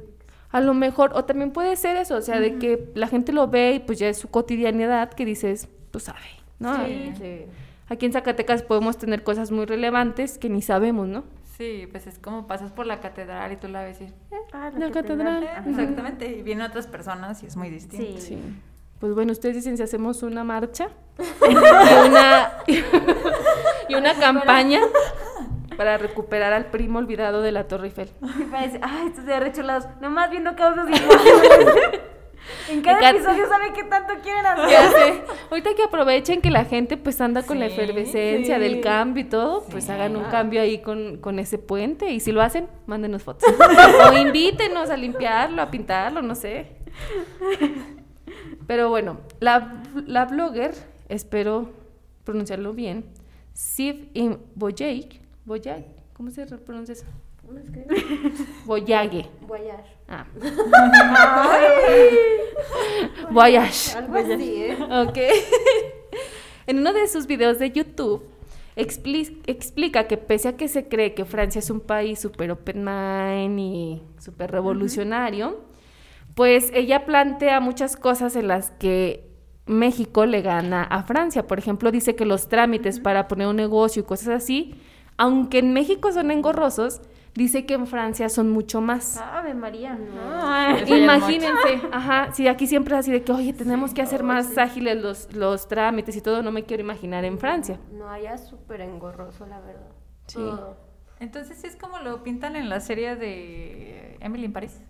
[0.53, 3.47] A lo mejor, o también puede ser eso, o sea, de que la gente lo
[3.49, 6.23] ve y pues ya es su cotidianidad que dices, tú sabes,
[6.59, 6.85] ¿no?
[6.87, 7.45] Sí, sí.
[7.89, 11.25] Aquí en Zacatecas podemos tener cosas muy relevantes que ni sabemos, ¿no?
[11.57, 14.05] Sí, pues es como pasas por la catedral y tú la ves y...
[14.05, 14.13] eh,
[14.53, 15.43] Ah, La catedral.
[15.45, 18.21] eh, exactamente, y vienen otras personas y es muy distinto.
[18.21, 18.39] Sí.
[19.01, 20.91] Pues bueno, ustedes dicen si hacemos una marcha
[21.49, 21.55] y
[22.09, 22.53] una,
[23.89, 24.81] y una campaña
[25.77, 28.11] para recuperar al primo olvidado de la Torre Eiffel.
[28.39, 32.01] Y parece, ay, estos de arrecholados, nomás viendo causas imposibles.
[32.69, 35.25] en cada Cat- episodio saben qué tanto quieren hacer.
[35.51, 38.61] Ahorita que aprovechen que la gente pues anda con la efervescencia sí.
[38.61, 42.33] del cambio y todo, pues hagan un cambio ahí con, con ese puente y si
[42.33, 43.49] lo hacen, mándenos fotos.
[44.11, 46.77] o invítenos a limpiarlo, a pintarlo, no sé.
[48.71, 50.73] Pero bueno, la, la blogger,
[51.09, 51.71] espero
[52.23, 53.05] pronunciarlo bien,
[53.53, 57.05] Siv in Boyaik, Boyaik, ¿cómo se pronuncia eso?
[58.67, 59.27] Boyague.
[59.49, 59.91] Voyage.
[60.07, 60.25] Ah.
[63.33, 63.99] Voyage.
[63.99, 64.79] Algo así, ¿eh?
[64.89, 65.19] Ok.
[66.69, 68.23] en uno de sus videos de YouTube
[68.77, 72.85] expli- explica que pese a que se cree que Francia es un país súper open
[72.85, 75.59] mind y súper revolucionario,
[76.41, 79.31] pues ella plantea muchas cosas en las que
[79.67, 81.47] México le gana a Francia.
[81.47, 84.81] Por ejemplo, dice que los trámites para poner un negocio y cosas así,
[85.19, 87.03] aunque en México son engorrosos,
[87.35, 89.19] dice que en Francia son mucho más.
[89.19, 89.99] Ave María.
[89.99, 94.23] Ya es Imagínense, ajá, si aquí siempre es así de que, oye, tenemos que hacer
[94.23, 97.79] más ágiles los, los trámites y todo, no me quiero imaginar en Francia.
[97.93, 99.93] No, allá es súper engorroso, la verdad.
[100.27, 100.39] Sí.
[100.39, 100.79] Todo.
[101.19, 104.81] Entonces sí es como lo pintan en la serie de Emily in Paris.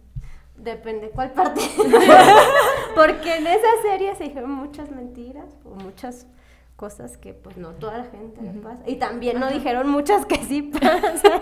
[0.60, 1.62] Depende cuál parte.
[2.94, 6.26] Porque en esa serie se dijeron muchas mentiras o muchas
[6.76, 8.82] cosas que pues no toda la gente le pasa.
[8.86, 11.40] Y también no dijeron muchas que sí pasan.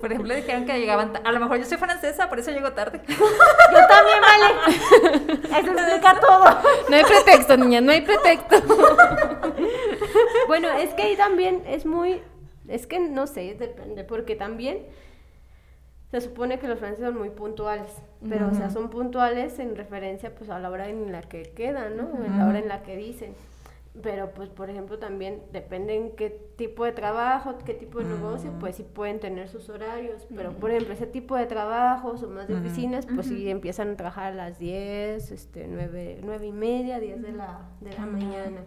[0.00, 1.12] Por ejemplo, dijeron que llegaban...
[1.24, 3.00] A lo mejor yo soy francesa, por eso llego tarde.
[3.08, 5.60] Yo también, vale.
[5.60, 6.44] Eso explica todo.
[6.88, 8.56] No hay pretexto, niña, no hay pretexto.
[10.46, 12.22] bueno, es que ahí también es muy,
[12.68, 14.86] es que no sé, depende, porque también
[16.10, 17.92] se supone que los franceses son muy puntuales,
[18.26, 21.96] pero o sea, son puntuales en referencia pues a la hora en la que quedan,
[21.96, 22.04] ¿no?
[22.04, 23.34] O en la hora en la que dicen.
[24.02, 28.52] Pero pues por ejemplo también depende en qué tipo de trabajo, qué tipo de negocio,
[28.60, 32.48] pues sí pueden tener sus horarios, pero por ejemplo ese tipo de trabajos o más
[32.48, 37.00] de oficinas, pues sí empiezan a trabajar a las 10, este, 9, 9 y media,
[37.00, 38.60] 10 de la, de la mañana.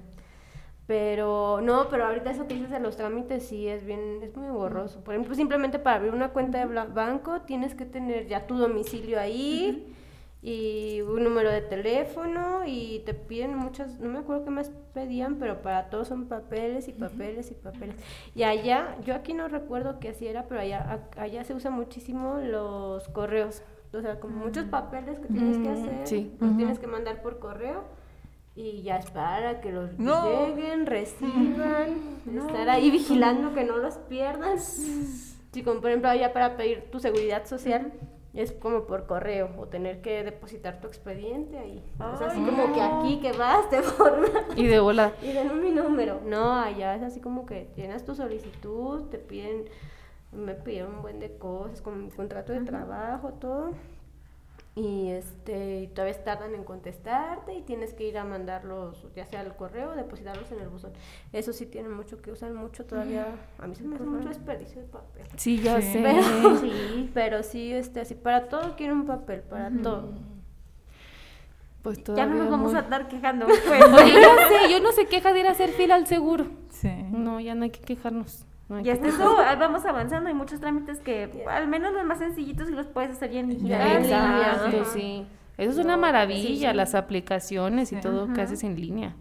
[0.92, 4.50] Pero no, pero ahorita eso que dices de los trámites sí es bien, es muy
[4.50, 5.02] borroso.
[5.06, 9.18] Por ejemplo, simplemente para abrir una cuenta de banco tienes que tener ya tu domicilio
[9.18, 9.96] ahí
[10.42, 15.36] y un número de teléfono y te piden muchas, no me acuerdo qué más pedían,
[15.36, 17.96] pero para todos son papeles y papeles y papeles.
[18.36, 21.72] Y allá, yo aquí no recuerdo qué así era, pero allá, a- allá se usan
[21.72, 23.64] muchísimo los correos.
[23.94, 26.36] O sea, como muchos papeles que tienes que Mm, hacer, sí.
[26.42, 27.84] los tienes que mandar por correo
[28.56, 30.48] y ya esperar a que los No.
[30.48, 31.98] lleguen, reciban,
[32.48, 34.82] estar ahí vigilando que no los pierdas.
[35.52, 37.92] Si como por ejemplo allá para pedir tu seguridad social
[38.34, 41.84] es como por correo o tener que depositar tu expediente ahí.
[42.00, 45.12] o sea, así como que aquí que vas te formas Y de volada.
[45.22, 46.22] y den mi número.
[46.26, 49.66] No, allá es así como que llenas tu solicitud, te piden,
[50.32, 53.72] me pidieron un buen de cosas, como mi contrato de trabajo, todo.
[54.74, 59.42] Y este, y todavía tardan en contestarte y tienes que ir a mandarlos, ya sea
[59.42, 60.94] al correo o depositarlos en el buzón.
[61.34, 63.28] Eso sí tiene mucho que usar mucho todavía.
[63.60, 65.26] A mí se me hace mucho desperdicio de papel.
[65.36, 65.92] Sí, ya Sí.
[65.92, 66.02] sé.
[66.02, 70.14] Pero sí, pero sí, este, así, para todo quiero un papel, para todo.
[71.82, 73.48] Pues Ya no nos vamos muy- a estar quejando.
[73.68, 73.84] Pues.
[73.84, 76.46] Oye, ya sé, yo no sé queja de ir a hacer fila al seguro.
[76.70, 76.92] Sí.
[77.12, 78.46] No, ya no hay que quejarnos.
[78.72, 80.30] No Y hasta eso vamos avanzando.
[80.30, 83.50] Hay muchos trámites que, al menos los más sencillitos, y los puedes hacer ya en
[83.50, 83.70] digital.
[83.70, 85.26] Ya, en línea, sí.
[85.58, 86.76] Eso es una maravilla, sí, sí.
[86.76, 88.02] las aplicaciones y Sí.
[88.02, 89.14] todo que haces en línea.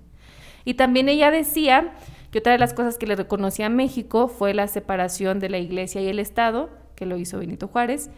[0.65, 1.93] Y también ella decía
[2.31, 5.59] que otra de las cosas que le reconocía a México fue la separación de la
[5.59, 8.09] iglesia y el Estado, que lo hizo Benito Juárez,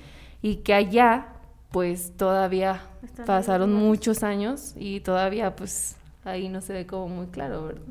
[0.42, 1.28] y que allá,
[1.70, 7.26] pues todavía Están pasaron muchos años y todavía, pues ahí no se ve como muy
[7.28, 7.82] claro, ¿verdad?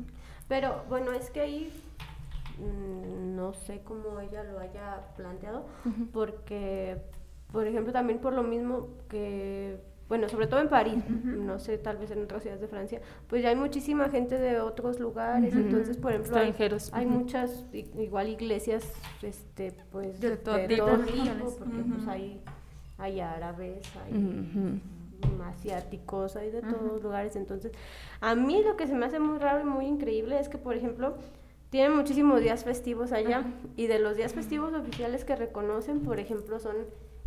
[0.48, 1.72] Pero bueno, es que ahí
[2.62, 5.66] no sé cómo ella lo haya planteado,
[6.12, 6.98] porque,
[7.52, 11.96] por ejemplo, también por lo mismo que, bueno, sobre todo en París, no sé, tal
[11.96, 15.96] vez en otras ciudades de Francia, pues ya hay muchísima gente de otros lugares, entonces,
[15.96, 16.92] por ejemplo, hay, Extranjeros.
[16.92, 17.14] hay Ujú.
[17.14, 18.84] muchas, igual iglesias,
[19.22, 20.98] este, pues, De todo tipo.
[20.98, 22.40] tipo, porque pues hay,
[22.98, 24.80] hay árabes, hay
[25.44, 27.36] asiáticos, hay de todos lugares.
[27.36, 27.72] Entonces,
[28.20, 30.74] a mí lo que se me hace muy raro y muy increíble es que, por
[30.76, 31.14] ejemplo,
[31.72, 33.44] tienen muchísimos días festivos allá
[33.78, 36.76] y de los días festivos oficiales que reconocen, por ejemplo, son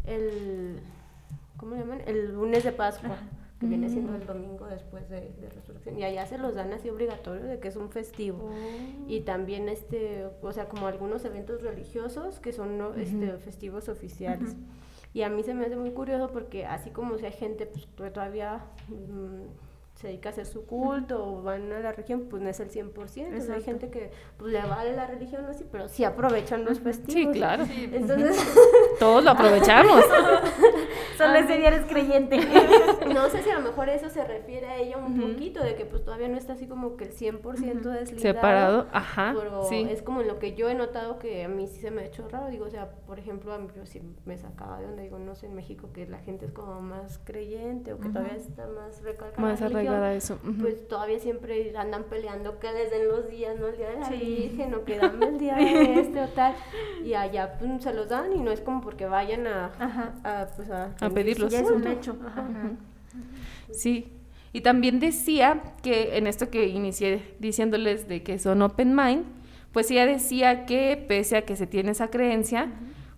[0.05, 0.79] el,
[1.58, 2.01] ¿cómo le llaman?
[2.05, 3.17] El lunes de Pascua.
[3.60, 5.97] que viene siendo el domingo después de, de resurrección.
[5.97, 8.51] Y allá se los dan así obligatorio de que es un festivo.
[9.08, 12.93] Y también este o sea como algunos eventos religiosos que son ¿no?
[12.93, 14.55] este festivos oficiales.
[15.15, 18.13] Y a mí se me hace muy curioso porque así como si hay gente pues,
[18.13, 22.49] todavía mm, se dedica a hacer su culto o van a la religión, pues no
[22.49, 22.93] es el 100%.
[22.97, 26.81] O sea, hay gente que pues, le vale la religión así, pero sí aprovechan los
[26.81, 27.13] festivos.
[27.13, 27.65] Sí, claro.
[27.69, 28.38] Entonces,
[28.99, 30.03] Todos lo aprovechamos.
[31.17, 32.38] Solo ese día eres creyente.
[33.13, 35.86] no sé si a lo mejor eso se refiere a ella un poquito, de que
[35.86, 37.41] pues todavía no está así como que el 100%
[37.81, 38.19] deslindado.
[38.19, 39.88] Separado, ajá, Pero sí.
[39.89, 42.05] es como en lo que yo he notado que a mí sí se me ha
[42.05, 42.47] hecho raro.
[42.47, 45.36] Digo, o sea, por ejemplo, a mí yo sí me sacaba de donde digo, no
[45.36, 49.01] sé, en México que la gente es como más creyente o que todavía está más
[49.01, 49.41] recalcada.
[49.41, 49.62] Más
[50.03, 50.39] a eso.
[50.62, 53.67] Pues todavía siempre andan peleando que les den los días, ¿no?
[53.67, 54.49] El día de la Sí.
[54.49, 56.55] Virgen o que dame el día de este o tal.
[57.03, 60.95] Y allá pues, se los dan y no es como porque vayan a, pues, a,
[60.99, 61.51] A pedirlos.
[61.51, 62.17] Ya es un hecho.
[62.25, 62.47] Ajá.
[63.71, 64.12] Sí.
[64.53, 69.25] Y también decía que en esto que inicié diciéndoles de que son open mind,
[69.73, 72.71] pues ella decía que pese a que se tiene esa creencia,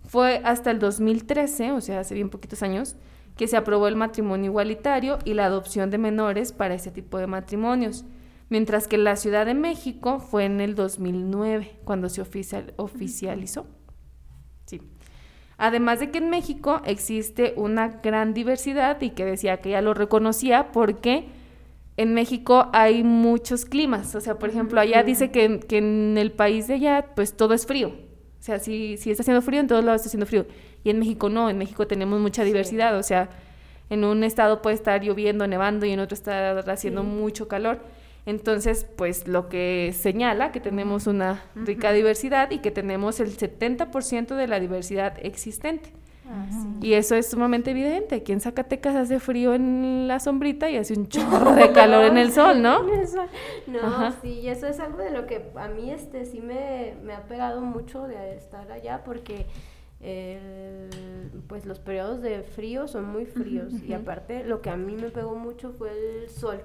[0.04, 2.96] fue hasta el 2013, o sea, hace bien poquitos años,
[3.38, 7.26] que se aprobó el matrimonio igualitario y la adopción de menores para ese tipo de
[7.26, 8.04] matrimonios.
[8.50, 13.66] Mientras que la Ciudad de México fue en el 2009, cuando se oficial- oficializó.
[14.66, 14.82] Sí.
[15.56, 19.92] Además de que en México existe una gran diversidad y que decía que ella lo
[19.94, 21.28] reconocía porque
[21.96, 24.14] en México hay muchos climas.
[24.14, 27.54] O sea, por ejemplo, allá dice que, que en el país de allá pues todo
[27.54, 27.88] es frío.
[27.88, 30.46] O sea, si, si está haciendo frío, en todos lados está haciendo frío.
[30.84, 32.96] Y en México no, en México tenemos mucha diversidad.
[32.96, 33.28] O sea,
[33.90, 37.80] en un estado puede estar lloviendo, nevando y en otro está haciendo mucho calor.
[38.26, 44.36] Entonces, pues lo que señala que tenemos una rica diversidad y que tenemos el 70%
[44.36, 45.92] de la diversidad existente.
[46.82, 48.16] Y eso es sumamente evidente.
[48.16, 52.18] Aquí en Zacatecas hace frío en la sombrita y hace un chorro de calor en
[52.18, 52.82] el sol, ¿no?
[53.66, 54.14] No, Ajá.
[54.20, 57.22] sí, y eso es algo de lo que a mí este sí me, me ha
[57.22, 59.46] pegado mucho de estar allá porque
[60.00, 60.88] el-
[61.48, 63.72] pues los periodos de frío son muy fríos.
[63.82, 66.60] Y aparte lo que a mí me pegó mucho fue el sol.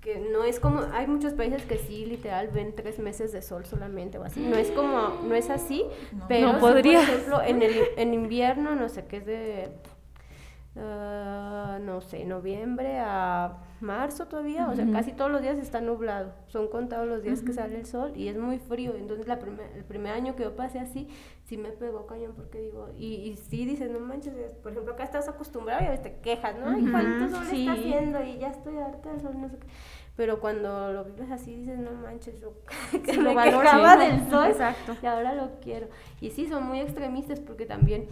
[0.00, 3.64] Que no es como hay muchos países que sí literal ven tres meses de sol
[3.66, 4.40] solamente o así.
[4.40, 5.84] No es como no es así
[6.28, 7.00] pero No sí, podría.
[7.00, 9.68] por ejemplo en el en invierno no sé qué es de
[10.76, 16.32] ah, no sé noviembre a marzo todavía o sea casi todos los días está nublado.
[16.48, 18.94] Son contados los días que sale el sol y es muy frío.
[18.96, 21.08] Entonces la primer- el primer año que yo pasé así
[21.44, 24.94] sí me pegó cañón porque digo y, y sí dices no manches es- por ejemplo
[24.94, 28.38] acá estás acostumbrado y a veces te quejas no ay cuánto sol está haciendo y
[28.38, 29.66] ya estoy harta del sol no sé qué.
[30.16, 32.54] Pero cuando lo vives así dices no manches yo
[33.04, 33.98] que Sí, me lo quejaba Sí.
[34.10, 34.96] del sol Exacto.
[35.02, 35.88] y ahora lo quiero
[36.20, 38.06] y sí son muy extremistas porque también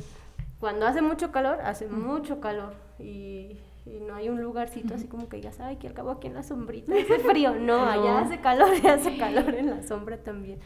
[0.61, 2.75] cuando hace mucho calor hace mucho calor.
[2.99, 6.27] Y, y no hay un lugarcito así como que ya sabe que al cabo aquí
[6.29, 10.17] en la sombrita hace frío no allá hace calor y hace calor en la sombra
[10.19, 10.59] también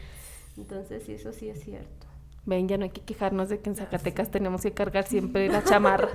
[0.57, 2.07] entonces sí eso sí es cierto
[2.45, 5.63] Ven, ya no hay que quejarnos de que en Zacatecas tenemos que cargar siempre la
[5.63, 6.07] chamarra.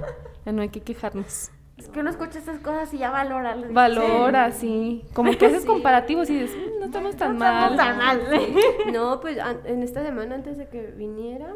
[0.45, 1.53] Ya no hay que quejarnos.
[1.77, 3.55] Es que uno escucha estas cosas y ya valora.
[3.55, 5.05] lo Valora, sí.
[5.13, 5.67] Como que haces Sí.
[5.69, 7.77] comparativos y dices, "Mm, no estamos tan mal.
[7.77, 8.21] tan mal.
[8.93, 11.55] No, pues en esta semana antes de que viniera,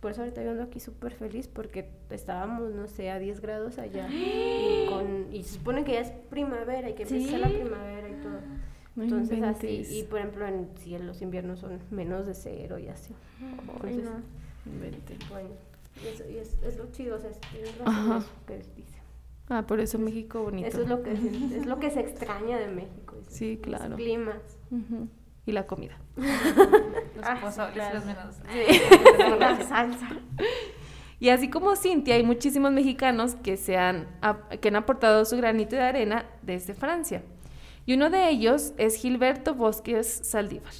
[0.00, 3.78] por eso ahorita yo ando aquí súper feliz porque estábamos, no sé, a 10 grados
[3.78, 4.08] allá.
[4.60, 8.14] Y, con, y se supone que ya es primavera y que empieza la primavera y
[8.22, 8.40] todo.
[8.96, 9.92] No Entonces así, inventes.
[9.92, 13.14] y por ejemplo, en, sí, en los inviernos son menos de cero y así.
[13.40, 14.08] Entonces,
[15.30, 15.48] bueno,
[16.02, 18.98] y eso, y es, es lo chido, o sea, es, eso que dice.
[19.48, 20.68] Ah, por eso México bonito.
[20.68, 23.16] Eso es lo que se, es lo que se extraña de México.
[23.28, 23.96] Sí, los claro.
[23.96, 24.58] climas.
[24.70, 25.08] Ujú.
[25.46, 25.98] Y la comida.
[26.16, 28.36] Los pozoles y los menudos.
[29.38, 30.08] La salsa.
[31.18, 34.08] Y así como Cintia, hay muchísimos mexicanos que, se han,
[34.60, 37.22] que han aportado su granito de arena desde Francia.
[37.84, 40.72] Y uno de ellos es Gilberto Bosques Saldívar.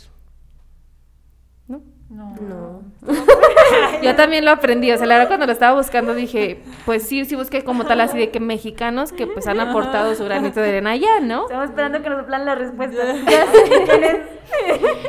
[1.69, 1.83] ¿No?
[2.11, 2.35] No.
[2.41, 2.83] No.
[4.03, 7.25] Yo también lo aprendí, o sea, la verdad cuando lo estaba buscando dije, pues sí,
[7.25, 10.71] sí busqué como tal así de que mexicanos que pues han aportado su granito de
[10.71, 11.45] arena allá, ¿no?
[11.45, 13.01] Estamos esperando que nos plan la respuesta.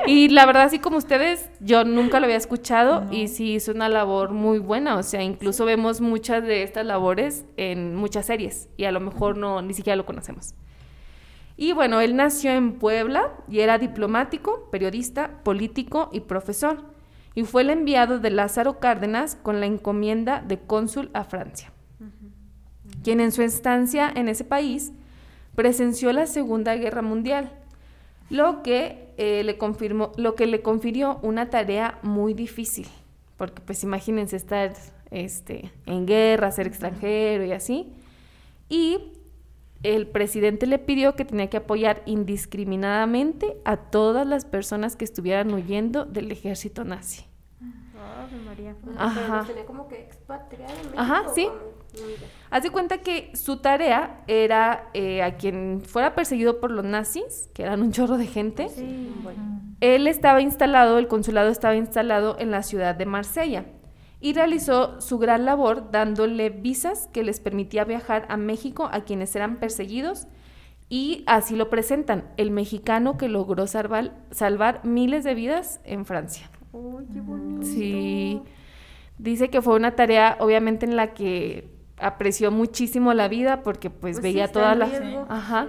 [0.06, 3.90] Y la verdad, así como ustedes, yo nunca lo había escuchado y sí hizo una
[3.90, 4.98] labor muy buena.
[4.98, 9.38] O sea, incluso vemos muchas de estas labores en muchas series y a lo mejor
[9.38, 10.54] no ni siquiera lo conocemos.
[11.62, 16.80] Y bueno, él nació en Puebla y era diplomático, periodista, político y profesor.
[17.36, 21.72] Y fue el enviado de Lázaro Cárdenas con la encomienda de cónsul a Francia,
[23.04, 24.92] quien en su estancia en ese país
[25.54, 27.52] presenció la Segunda Guerra Mundial
[28.32, 32.88] lo que, eh, le confirmó, lo que le confirió una tarea muy difícil,
[33.38, 34.74] porque pues imagínense estar
[35.12, 37.94] este, en guerra, ser extranjero y así.
[38.68, 39.12] Y
[39.84, 45.54] el presidente le pidió que tenía que apoyar indiscriminadamente a todas las personas que estuvieran
[45.54, 47.26] huyendo del ejército nazi.
[48.24, 48.76] Ave María.
[48.84, 49.44] Pero Ajá.
[49.48, 50.96] tenía como que expatriar en México.
[50.98, 51.48] Ajá, sí.
[52.50, 57.50] Haz de cuenta que su tarea era eh, a quien fuera perseguido por los nazis,
[57.54, 59.14] que eran un chorro de gente, Sí.
[59.82, 63.66] Él estaba instalado, el consulado estaba instalado en la ciudad de Marsella
[64.22, 69.36] y realizó su gran labor dándole visas que les permitía viajar a México a quienes
[69.36, 70.28] eran perseguidos
[70.90, 76.50] y así lo presentan, el mexicano que logró salvar, salvar miles de vidas en Francia.
[76.72, 77.66] Uy, qué bonito.
[77.66, 78.42] Sí,
[79.18, 84.18] dice que fue una tarea obviamente en la que apreció muchísimo la vida porque pues,
[84.18, 85.00] Pues sí, veía en las...
[85.00, 85.26] riesgo.
[85.30, 85.68] Ajá.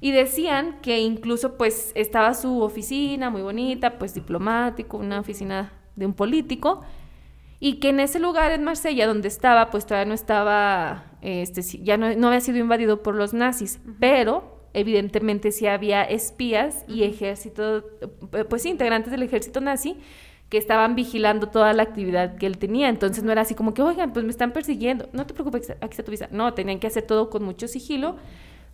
[0.00, 6.06] Y decían que incluso pues estaba su oficina muy bonita, pues diplomático, una oficina de
[6.06, 6.82] un político,
[7.64, 11.80] y que en ese lugar en Marsella donde estaba, pues todavía no estaba, este, sí,
[11.84, 17.04] ya no, no había sido invadido por los nazis, pero evidentemente sí había espías y
[17.04, 17.84] ejército,
[18.32, 19.96] eh, pues sí, integrantes del ejército nazi
[20.48, 22.88] que estaban vigilando toda la actividad que él tenía.
[22.88, 25.08] Entonces no era así como que, oigan, pues me están persiguiendo.
[25.12, 26.26] No te preocupes, aquí está tu visa.
[26.32, 28.16] No, tenían que hacer todo con mucho sigilo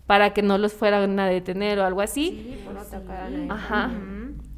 [0.07, 2.43] para que no los fueran a detener o algo así.
[2.43, 3.51] Sí, por no atacaran a él.
[3.51, 3.91] Ajá.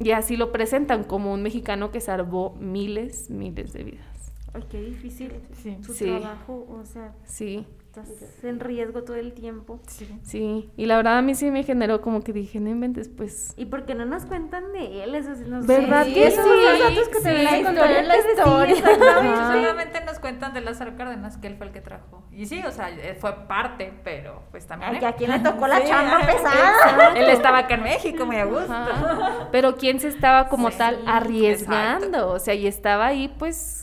[0.00, 4.11] Y así lo presentan como un mexicano que salvó miles, miles de vidas.
[4.54, 5.32] Ay, qué difícil.
[5.62, 5.78] Sí.
[5.82, 6.04] Su Sí.
[6.06, 8.08] trabajo, o sea, Sí, estás
[8.42, 9.80] en riesgo todo el tiempo.
[10.22, 10.70] sí.
[10.76, 13.54] Y la verdad a mí sí me generó como que dije, no inventes, pues...
[13.56, 15.14] ¿Y por qué no nos cuentan de él?
[15.14, 16.50] Eso sí nos ¿Verdad que esos sí?
[16.50, 19.46] son los datos que Sí, te la sí, historia, la que historia.
[19.46, 22.22] Solamente nos cuentan de Lázaro Cárdenas, que él fue el que trajo.
[22.30, 24.90] Y sí, o sea, eh, fue parte, pero pues también.
[24.90, 25.00] Ay, él.
[25.00, 27.12] que a quién le tocó la Sí, chamba pesada.
[27.14, 28.72] Él estaba acá en México, muy a gusto.
[28.72, 29.48] Ajá.
[29.50, 32.32] Pero quién se estaba como Sí, tal arriesgando, exacto.
[32.32, 33.81] o sea, y estaba ahí pues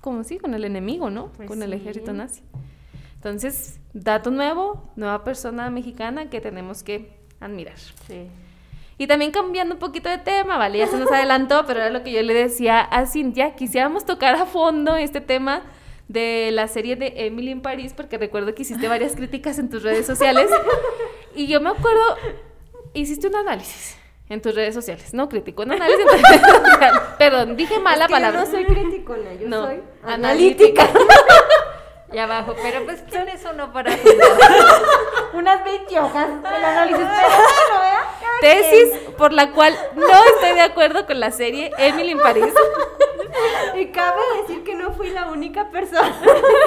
[0.00, 1.32] como sí, con el enemigo, ¿no?
[1.32, 2.42] Pues con el ejército nazi.
[3.14, 7.78] Entonces, dato nuevo, nueva persona mexicana que tenemos que admirar.
[8.06, 8.28] Sí.
[8.96, 10.78] Y también cambiando un poquito de tema, ¿vale?
[10.78, 14.34] Ya se nos adelantó, pero era lo que yo le decía a Cintia, quisiéramos tocar
[14.36, 15.62] a fondo este tema
[16.08, 19.82] de la serie de Emily en París, porque recuerdo que hiciste varias críticas en tus
[19.82, 20.50] redes sociales.
[21.34, 22.02] Y yo me acuerdo,
[22.94, 23.96] hiciste un análisis
[24.30, 27.00] en tus redes sociales, no crítico, un análisis en tus redes sociales.
[27.18, 28.40] Perdón, dije mala Es que palabra.
[28.40, 30.82] Yo no soy criticona, yo No, soy analítica.
[30.84, 30.88] analítica.
[32.12, 33.92] Y abajo, pero pues ¿quién es uno para
[35.34, 37.06] Unas 20 hojas el análisis.
[38.40, 42.46] Tesis por la cual no estoy de acuerdo con la serie Emily en París.
[43.76, 46.16] Y cabe decir que no fui la única persona.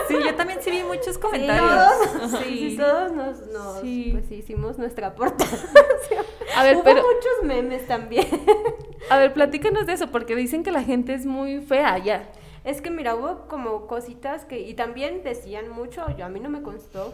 [0.07, 2.31] Sí, yo también sí vi muchos Todos, comentarios.
[2.43, 4.09] sí, todos nos, nos Sí.
[4.11, 5.59] pues, hicimos nuestra aportación.
[6.55, 8.27] A ver, Hubo pero muchos memes también.
[9.09, 12.29] a ver, platícanos de eso porque dicen que la gente es muy fea ya.
[12.63, 16.49] Es que mira, hubo como cositas que, y también decían mucho, yo a mí no
[16.49, 17.13] me constó,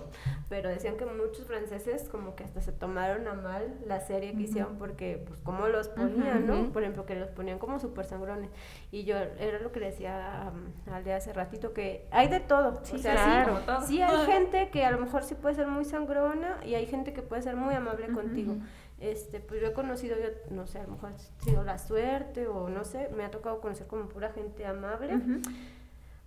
[0.50, 4.44] pero decían que muchos franceses como que hasta se tomaron a mal la serie que
[4.44, 6.72] hicieron porque pues como los ponían, ¿no?
[6.74, 8.50] Por ejemplo, que los ponían como súper sangrones.
[8.92, 12.82] Y yo era lo que decía um, al de hace ratito, que hay de todo.
[12.84, 13.82] Sí, o sea, claro.
[13.86, 17.14] sí hay gente que a lo mejor sí puede ser muy sangrona y hay gente
[17.14, 18.58] que puede ser muy amable contigo.
[19.00, 22.48] Este, pues yo he conocido, yo no sé, a lo mejor ha sido la suerte
[22.48, 25.20] o no sé, me ha tocado conocer como pura gente amable.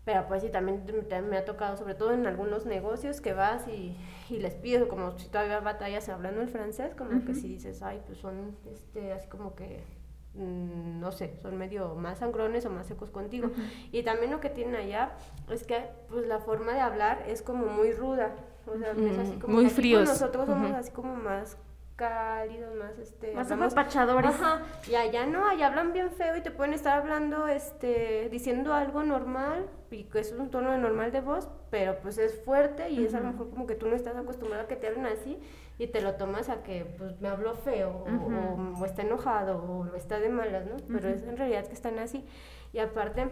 [0.04, 0.82] Pero pues sí, también
[1.28, 3.96] me ha tocado, sobre todo en algunos negocios que vas y,
[4.30, 8.00] y les pides, como si todavía batallas hablando el francés, como que si dices, ay,
[8.06, 9.84] pues son este, así como que,
[10.34, 13.50] mm, no sé, son medio más sangrones o más secos contigo.
[13.92, 15.12] Y también lo que tienen allá
[15.50, 18.34] es que pues la forma de hablar es como muy ruda.
[18.66, 20.08] O sea, es así como muy fríos.
[20.08, 21.58] Nosotros somos así como más
[22.04, 23.34] cálidos, más este...
[23.34, 24.30] Más hablamos- apapachadores.
[24.30, 28.72] Ajá, y allá no, allá hablan bien feo y te pueden estar hablando, este, diciendo
[28.72, 33.04] algo normal y que es un tono normal de voz, pero pues es fuerte y
[33.04, 35.38] es a lo mejor como que tú no estás acostumbrado a que te hablen así
[35.78, 39.62] y te lo tomas a que pues me habló feo o- o, o está enojado
[39.62, 40.76] o está de malas, ¿no?
[40.92, 42.24] Pero es en realidad que están así
[42.72, 43.28] y aparte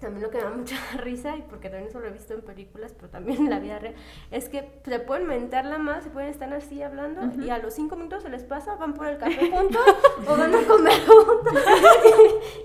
[0.00, 2.42] también lo que me da mucha risa, y porque también eso lo he visto en
[2.42, 3.94] películas, pero también en la vida real,
[4.30, 7.74] es que se pueden mentar la más, se pueden estar así hablando, y a los
[7.74, 9.84] cinco minutos se les pasa, van por el café juntos,
[10.26, 11.54] o van a comer juntos,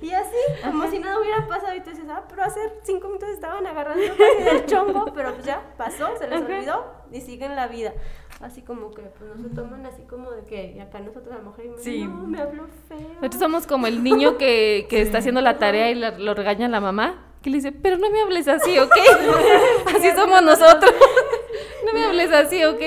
[0.01, 3.29] y así, como si nada hubiera pasado, y tú dices, ah, pero hace cinco minutos
[3.29, 7.67] estaban agarrando casi del chongo, pero pues ya pasó, se les olvidó, y siguen la
[7.67, 7.93] vida.
[8.41, 11.37] Así como que, pues no se toman así como de que, y acá nosotros a
[11.37, 12.03] lo mejor, y Sí.
[12.05, 12.99] no, me habló feo.
[13.21, 16.67] Nosotros somos como el niño que, que está haciendo la tarea y la- lo regaña
[16.67, 18.91] la mamá, que le dice, pero no me hables así, ¿ok?
[19.95, 20.91] así somos nosotros.
[21.85, 22.81] no me hables así, ¿ok?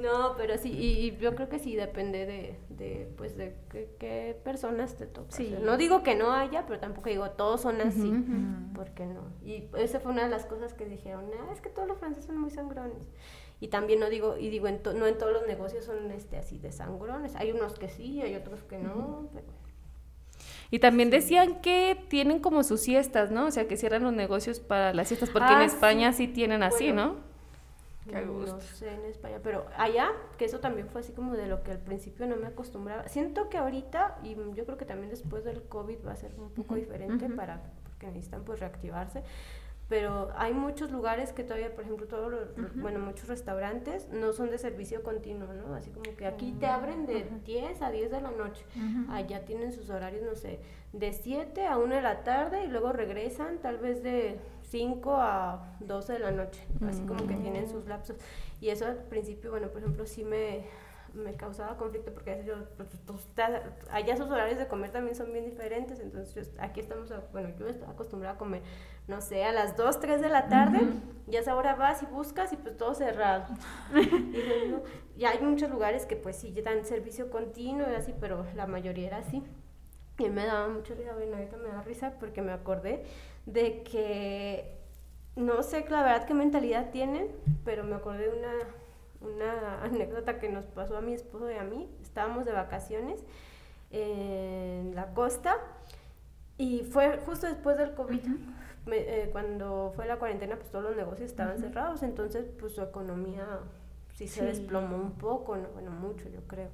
[0.00, 3.56] No, pero sí, y, y yo creo que sí depende de, de pues, de
[3.98, 5.32] qué, personas te tocan.
[5.32, 5.54] Sí.
[5.60, 8.10] no digo que no haya, pero tampoco digo todos son así,
[8.74, 9.22] porque no.
[9.44, 12.26] Y esa fue una de las cosas que dijeron, "Ah, es que todos los franceses
[12.26, 13.02] son muy sangrones.
[13.60, 16.36] Y también no digo, y digo, en to- no en todos los negocios son este
[16.38, 17.34] así de sangrones.
[17.36, 19.28] Hay unos que sí, hay otros que no.
[19.32, 19.46] pero-
[20.70, 23.46] Y también decían que tienen como sus siestas, ¿no?
[23.46, 26.62] O sea, que cierran los negocios para las siestas, porque en Ah, España sí, tienen
[26.62, 26.92] así.
[26.92, 27.16] ¿no?
[28.08, 28.60] Qué No gusto.
[28.60, 31.78] sé en España, pero allá, que eso también fue así como de lo que al
[31.78, 33.06] principio no me acostumbraba.
[33.08, 36.48] Siento que ahorita, y yo creo que también después del COVID va a ser un
[36.50, 39.22] poco diferente para, porque necesitan pues reactivarse,
[39.88, 44.50] pero hay muchos lugares que todavía, por ejemplo, todos los, bueno, muchos restaurantes no son
[44.50, 45.74] de servicio continuo, ¿no?
[45.74, 48.64] Así como que aquí te abren de 10 a 10 de la noche,
[49.08, 50.60] allá tienen sus horarios, no sé,
[50.92, 55.76] de 7 a 1 de la tarde y luego regresan tal vez de 5 a
[55.80, 58.16] 12 de la noche, así como que tienen sus lapsos.
[58.60, 60.64] Y eso al principio, bueno, por ejemplo, sí me,
[61.14, 65.14] me causaba conflicto porque a veces yo, pues, estás- allá sus horarios de comer también
[65.16, 68.62] son bien diferentes, entonces yo- aquí estamos, a- bueno, yo estoy acostumbrada a comer,
[69.06, 70.80] no sé, a las 2, 3 de la tarde,
[71.26, 73.46] y a esa hora vas y buscas y pues todo cerrado.
[73.94, 74.82] y, no,
[75.16, 79.06] y hay muchos lugares que pues sí dan servicio continuo y así, pero la mayoría
[79.08, 79.42] era así.
[80.18, 83.04] Y me daba mucha risa, bueno, ahorita me da risa porque me acordé
[83.46, 84.74] de que
[85.36, 87.28] no sé la verdad qué mentalidad tienen,
[87.64, 88.52] pero me acordé de una,
[89.20, 91.88] una anécdota que nos pasó a mi esposo y a mí.
[92.02, 93.24] Estábamos de vacaciones
[93.90, 95.56] en la costa
[96.56, 98.20] y fue justo después del COVID.
[98.86, 102.82] Me- eh, cuando fue la cuarentena, pues todos los negocios estaban cerrados, entonces pues su
[102.82, 103.46] economía
[104.14, 106.68] sí se desplomó un poco, no, bueno, mucho yo creo.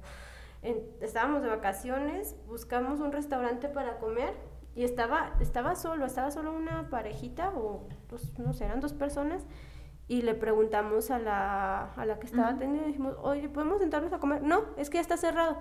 [0.61, 4.33] En- estábamos de vacaciones, buscamos un restaurante para comer
[4.75, 9.45] y estaba, estaba solo, estaba solo una parejita o dos, no sé, eran dos personas
[10.07, 14.19] y le preguntamos a la, a la que estaba atendiendo, dijimos, oye, ¿podemos sentarnos a
[14.19, 14.41] comer?
[14.43, 15.57] No, es que ya está cerrado,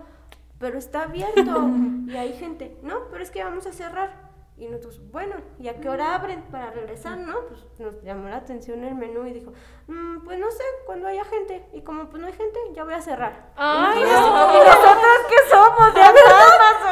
[0.59, 1.69] pero está abierto
[2.07, 4.35] y hay gente, no, pero es que vamos a cerrar.
[4.57, 7.35] Y nosotros, bueno, ¿y a qué hora abren para regresar, no?
[7.49, 9.53] Pues nos llamó la atención el menú y dijo,
[9.89, 11.67] "Mm, pues no sé, cuando haya gente.
[11.73, 13.51] Y como pues no hay gente, ya voy a cerrar.
[13.57, 15.93] Ay, y nosotros, que somos?
[15.95, 16.84] ¿De almas o qué?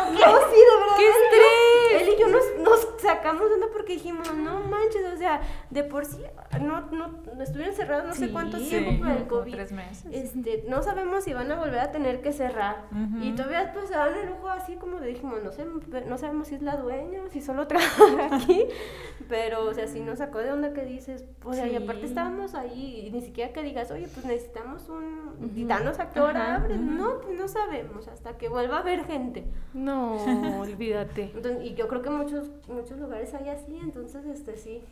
[5.73, 6.23] De por sí
[6.61, 9.53] no, no, estuvieron cerrados no sé cuánto tiempo por el COVID.
[9.53, 10.07] tres meses.
[10.13, 12.89] Este, no sabemos si van a volver a tener que cerrar.
[13.21, 15.65] Y todavía pues se dan el lujo así como de dijimos, no sé,
[16.07, 18.67] no sabemos si es la dueña si solo trabaja aquí.
[19.29, 22.55] Pero, o sea, si nos sacó de onda que dices, o sea, y aparte estábamos
[22.55, 26.57] ahí y ni siquiera que digas, oye, pues necesitamos un, y danos a qué hora
[26.57, 26.81] abres.
[26.81, 29.45] No, pues no sabemos, hasta que vuelva a haber gente.
[29.73, 30.17] No,
[30.61, 31.31] olvídate.
[31.35, 34.83] Entonces, y yo creo que muchos, muchos lugares hay así, entonces, este, sí.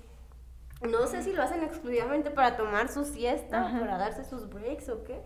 [0.89, 5.05] No sé si lo hacen exclusivamente para tomar su siesta, para darse sus breaks o
[5.05, 5.21] qué,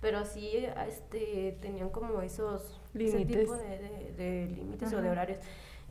[0.00, 3.38] pero sí, este, tenían como esos ese Límites.
[3.40, 5.38] tipo de, de- de límites o de horarios.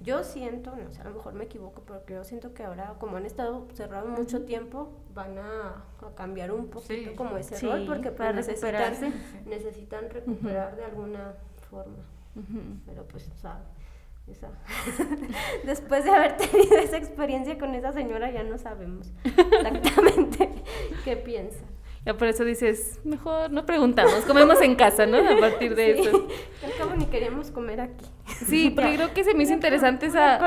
[0.04, 3.18] Yo siento, no sé, a lo mejor me equivoco, pero yo siento que ahora, como
[3.18, 7.16] han estado cerrados mucho tiempo, van a, a cambiar un poquito Sí.
[7.16, 9.12] como ese Sí, rol, porque para pues, necesitan, recuperarse.
[9.48, 11.34] necesitan recuperar de alguna
[11.72, 12.04] forma.
[12.86, 13.58] Pero pues, o sea,
[14.30, 14.52] esa-
[15.66, 20.50] después de haber tenido esa experiencia con esa señora, ya no sabemos exactamente
[21.06, 21.60] qué piensa.
[22.06, 25.18] Ya por eso dices, mejor no preguntamos, comemos en casa, ¿no?
[25.18, 26.28] A partir de Sí, eso.
[26.66, 28.06] Al cabo ni queríamos comer aquí.
[28.48, 30.40] Sí, porque creo que se me hizo interesante esa...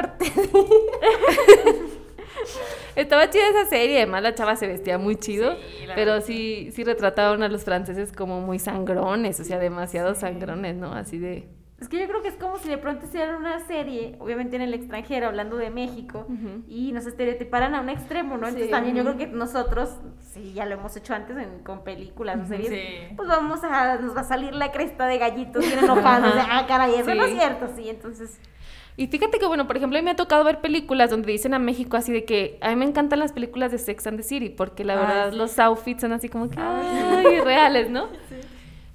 [2.97, 5.61] Estaba chida esa serie, además la chava se vestía muy chido, Sí,
[5.95, 6.27] pero verdad.
[6.27, 10.93] sí, sí retrataron a los franceses como muy sangrones, o sea, demasiado sangrones, ¿no?
[10.93, 11.49] Así de...
[11.81, 14.63] Es que yo creo que es como si de pronto hicieran una serie, obviamente en
[14.63, 16.27] el extranjero, hablando de México,
[16.69, 18.47] y nos estereotiparan a un extremo, ¿no?
[18.49, 18.71] Entonces Sí.
[18.71, 19.89] también yo creo que nosotros,
[20.21, 23.15] sí, ya lo hemos hecho antes en- con películas o series, Sí.
[23.17, 26.67] pues vamos a, nos va a salir la cresta de gallitos bien enojados, de, ah,
[26.69, 27.37] caray, eso no es Sí.
[27.39, 28.39] cierto, sí, entonces...
[28.99, 31.55] Y fíjate que, bueno, por ejemplo, a mí me ha tocado ver películas donde dicen
[31.55, 34.23] a México así de que a mí me encantan las películas de Sex and the
[34.23, 35.37] City, porque la Ah, verdad sí.
[35.39, 38.09] los outfits son así como que, ay, reales, ¿no?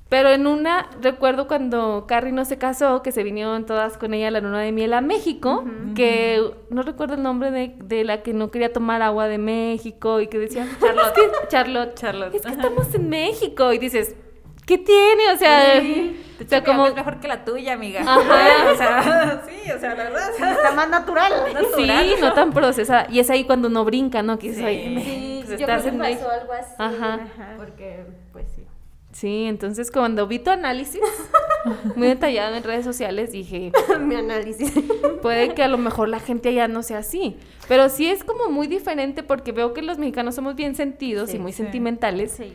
[0.08, 4.28] Pero en una, recuerdo cuando Carrie no se casó, que se vinieron todas con ella
[4.28, 8.22] a la luna de miel a México, que no recuerdo el nombre de, de la
[8.22, 11.16] que no quería tomar agua de México y que decía, Charlotte,
[11.49, 12.36] Charlotte, Charlotte.
[12.36, 14.16] es que estamos en México y dices,
[14.68, 15.32] ¿qué tiene?
[15.34, 15.82] O sea,
[16.39, 16.88] o sea, como como...
[16.89, 18.01] es mejor que la tuya, amiga.
[18.01, 18.20] Ajá.
[18.74, 20.30] o sea, sí, o sea, la verdad.
[20.32, 21.34] Está más natural.
[21.76, 21.89] Sí,
[22.22, 23.08] no tan procesada.
[23.10, 24.38] Y es ahí cuando uno brinca, ¿no?
[24.38, 24.66] Que dices, Sí.
[24.66, 26.30] "Oye, Sí, pues yo estás creo que en pasó México".
[26.41, 26.74] algo así.
[26.78, 27.20] Ajá.
[27.58, 28.64] Porque, pues sí.
[29.16, 30.99] Sí, entonces cuando vi tu análisis,
[31.95, 34.74] muy detallado en redes sociales, dije, Mi análisis.
[35.22, 37.38] puede que a lo mejor la gente allá no sea así.
[37.70, 41.38] Pero sí es como muy diferente porque veo que los mexicanos somos bien sentidos Sí,
[41.38, 41.63] y muy sí.
[41.63, 42.34] sentimentales.
[42.34, 42.51] Sí.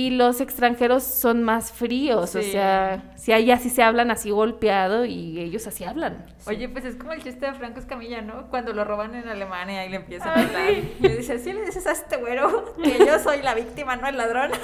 [0.00, 5.04] Y los extranjeros son más fríos, o sea, si allá sí se hablan así golpeado
[5.04, 6.24] y ellos así hablan.
[6.46, 8.48] Oye, pues es como el chiste de Franco Escamilla, ¿no?
[8.48, 10.70] Cuando lo roban en Alemania y le empiezan a hablar.
[10.70, 14.08] Y le dice, sí le dices a este güero que yo soy la víctima, no
[14.08, 14.52] el ladrón.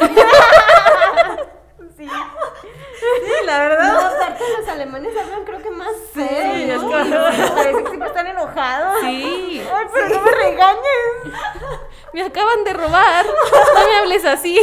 [1.96, 2.04] Sí.
[2.04, 3.92] Sí, la verdad.
[3.94, 6.90] No, aparte los alemanes hablan creo que más feo, Sí, es ¿no?
[6.90, 6.94] como-
[7.54, 9.00] Parece que siempre están enojados.
[9.00, 11.40] Sí, Ay, pero no me regañes.
[12.12, 14.58] me acaban de robar, no me hables así.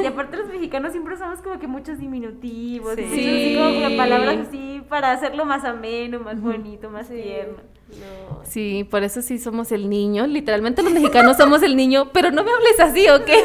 [0.00, 3.04] Y aparte los mexicanos siempre usamos como que muchos diminutivos, Sí.
[3.04, 7.58] así como que palabras así para hacerlo más ameno, más bonito, más tierno.
[7.88, 8.40] No.
[8.44, 10.26] Sí, por eso sí somos el niño.
[10.26, 13.42] Literalmente los mexicanos somos el niño, pero no me hables así, ¿o qué?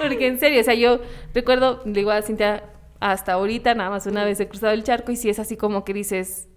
[0.00, 1.00] Porque en serio, o sea, yo
[1.34, 2.64] recuerdo, le digo a Cintia,
[3.00, 5.84] hasta ahorita nada más una vez he cruzado el charco y si es así como
[5.84, 6.48] que dices,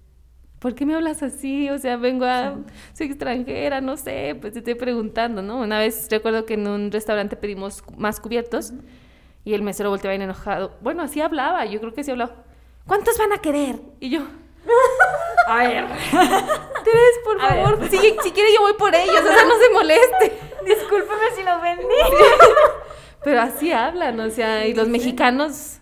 [0.64, 1.70] ¿por qué me hablas así?
[1.70, 2.56] O sea, vengo a,
[2.94, 5.60] soy extranjera, no sé, pues te estoy preguntando, ¿no?
[5.60, 8.72] Una vez recuerdo que en un restaurante pedimos más cubiertos
[9.44, 10.78] y el mesero volteaba bien enojado.
[10.80, 12.46] Bueno, así hablaba, yo creo que sí hablaba.
[12.88, 13.76] ¿Cuántos van a querer?
[14.00, 14.22] Y yo,
[15.48, 15.86] A ver.
[15.90, 17.64] Tres, por A ver.
[17.66, 17.90] favor.
[17.90, 20.40] Si, si quiere yo voy por ellos, o sea, no se moleste.
[20.66, 21.84] Discúlpeme si lo vendí.
[23.26, 25.80] Pero así hablan, o sea, y los mexicanos,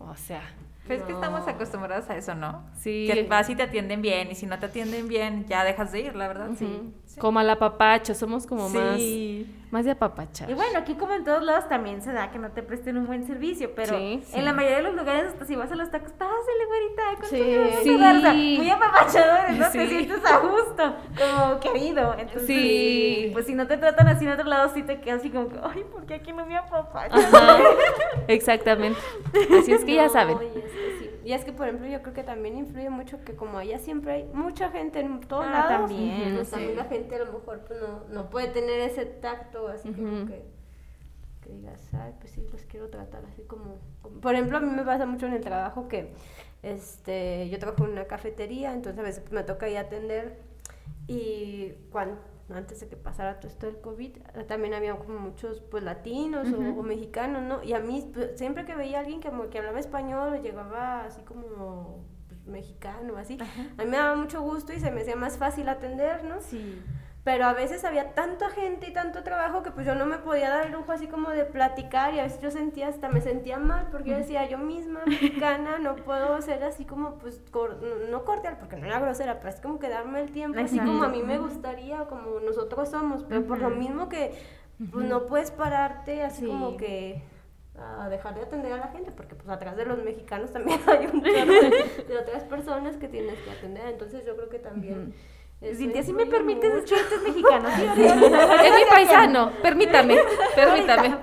[0.00, 0.42] o sea,
[0.86, 2.62] Pues es que estamos acostumbrados a eso, ¿no?
[2.76, 3.08] Sí.
[3.10, 6.00] Que vas y te atienden bien, y si no te atienden bien, ya dejas de
[6.00, 6.50] ir, la verdad.
[6.58, 6.94] Sí.
[7.18, 9.46] Como al apapacho, somos como Sí.
[9.54, 10.48] más, más de apapachar.
[10.50, 13.06] Y bueno, aquí como en todos lados también se da que no te presten un
[13.06, 14.38] buen servicio, pero Sí, sí.
[14.38, 17.28] en la mayoría de los lugares, hasta si vas a los tacos, pásale, güerita, con
[17.28, 17.82] Sí.
[17.82, 17.98] sí,
[18.30, 18.54] Sí.
[18.58, 19.70] muy apapachadores, ¿no?
[19.70, 19.88] Te Sí.
[19.88, 22.14] sientes a gusto, como querido.
[22.18, 23.30] Entonces, Sí.
[23.32, 25.84] pues si no te tratan así en otro lado, sí te quedas así como ay,
[25.92, 27.20] ¿por qué aquí no me apapachan?
[28.28, 28.98] Exactamente.
[29.60, 30.38] Así es que ya saben.
[31.24, 34.12] Y es que, por ejemplo, yo creo que también influye mucho que como allá siempre
[34.12, 36.52] hay mucha gente en todos Ah, lados, también, pues sí.
[36.52, 40.06] también la gente a lo mejor pues, no, no puede tener ese tacto, así como
[40.08, 40.26] Ujú.
[40.26, 40.42] que,
[41.42, 44.20] que digas, ay, pues sí, los quiero tratar así como, como-".
[44.20, 46.10] Por ejemplo, a mí me pasa mucho en el trabajo que
[46.62, 50.36] este, yo trabajo en una cafetería, entonces a veces pues, me toca ir a atender
[51.06, 52.18] y cuando
[52.52, 56.58] antes de que pasara todo esto del COVID, también había como muchos pues latinos o,
[56.58, 57.62] o mexicanos, ¿no?
[57.62, 61.04] Y a mí pues, siempre que veía a alguien que, que hablaba español o llegaba
[61.04, 65.16] así como pues, mexicano, así, a mí me daba mucho gusto y se me hacía
[65.16, 66.40] más fácil atender, ¿no?
[66.40, 66.82] Sí.
[67.24, 70.50] Pero a veces había tanta gente y tanto trabajo que pues yo no me podía
[70.50, 73.58] dar el lujo así como de platicar y a veces yo sentía hasta me sentía
[73.58, 78.24] mal porque yo decía yo misma mexicana no puedo ser así como pues cor- no,
[78.26, 81.08] cordial porque no era grosera pero es como que darme el tiempo así como a
[81.08, 84.34] mí me gustaría como nosotros somos pero por lo mismo que
[84.92, 86.46] pues no puedes pararte así Sí.
[86.46, 87.22] como que
[87.78, 91.06] a dejar de atender a la gente porque pues atrás de los mexicanos también hay
[91.06, 93.86] un de, de otras personas que tienes que atender.
[93.88, 95.14] Entonces yo creo que también
[95.74, 96.94] Cintia, si me permites mucho.
[96.94, 97.72] chistes mexicanos.
[97.74, 98.04] ¿sí?
[98.04, 100.18] Es mi paisano, permítame,
[100.54, 101.16] permítame.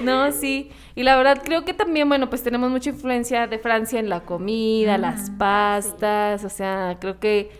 [0.00, 0.70] No, sí.
[0.94, 4.20] Y la verdad creo que también, bueno, pues tenemos mucha influencia de Francia en la
[4.20, 7.50] comida, las pastas, o sea, creo que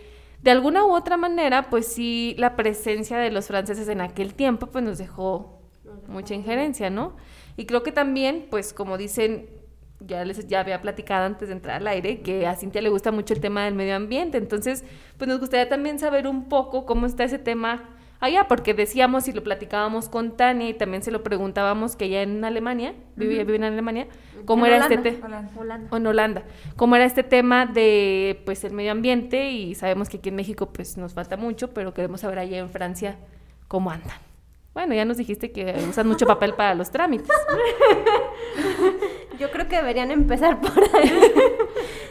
[0.41, 4.67] de alguna u otra manera, pues sí, la presencia de los franceses en aquel tiempo,
[4.67, 5.61] pues nos dejó
[6.07, 7.15] mucha injerencia, ¿no?
[7.57, 9.49] Y creo que también, pues como dicen,
[9.99, 13.11] ya les ya había platicado antes de entrar al aire, que a Cintia le gusta
[13.11, 14.83] mucho el tema del medio ambiente, entonces,
[15.17, 17.83] pues nos gustaría también saber un poco cómo está ese tema
[18.21, 22.21] allá, porque decíamos y lo platicábamos con Tania y también se lo preguntábamos que ella
[22.21, 24.07] en Alemania, vivía, vive en Alemania,
[24.45, 24.95] cómo En era Holanda.
[25.09, 25.49] este tema Hola.
[25.57, 25.97] Holanda.
[25.97, 26.43] en Holanda,
[26.75, 30.67] cómo era este tema de pues el medio ambiente y sabemos que aquí en México
[30.71, 33.17] pues nos falta mucho, pero queremos saber allá en Francia
[33.67, 34.17] cómo andan.
[34.73, 37.27] Bueno, ya nos dijiste que usan mucho papel para los trámites.
[39.39, 41.11] Yo creo que deberían empezar por ahí.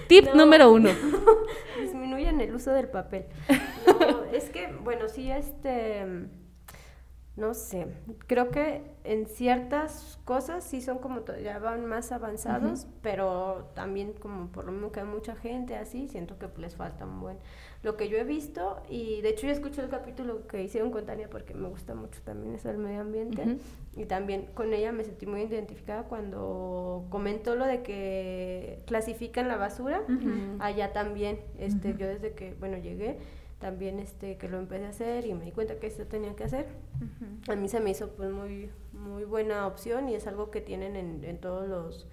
[0.09, 0.35] Tip No.
[0.45, 0.91] número uno.
[1.81, 3.27] Disminuyen el uso del papel.
[3.87, 6.07] No, es que, bueno, sí, este.
[7.37, 7.87] No sé.
[8.27, 14.49] Creo que en ciertas cosas sí son como ya van más avanzados, pero también, como
[14.51, 17.39] por lo mismo que hay mucha gente así, siento que les falta un buen.
[17.85, 21.07] Lo que yo he visto, y de hecho yo escuché el capítulo que hicieron con
[21.07, 23.59] Tania porque me gusta mucho también eso del medio ambiente.
[23.97, 29.57] Y también con ella me sentí muy identificada cuando comentó lo de que clasifican la
[29.57, 30.03] basura.
[30.59, 33.19] Allá también, este, yo desde que, bueno, llegué,
[33.61, 36.45] también este, que lo empecé a hacer y me di cuenta que eso tenía que
[36.45, 36.67] hacer.
[37.49, 40.97] A mí se me hizo pues muy, muy buena opción y es algo que tienen
[40.97, 42.09] en, en todos los,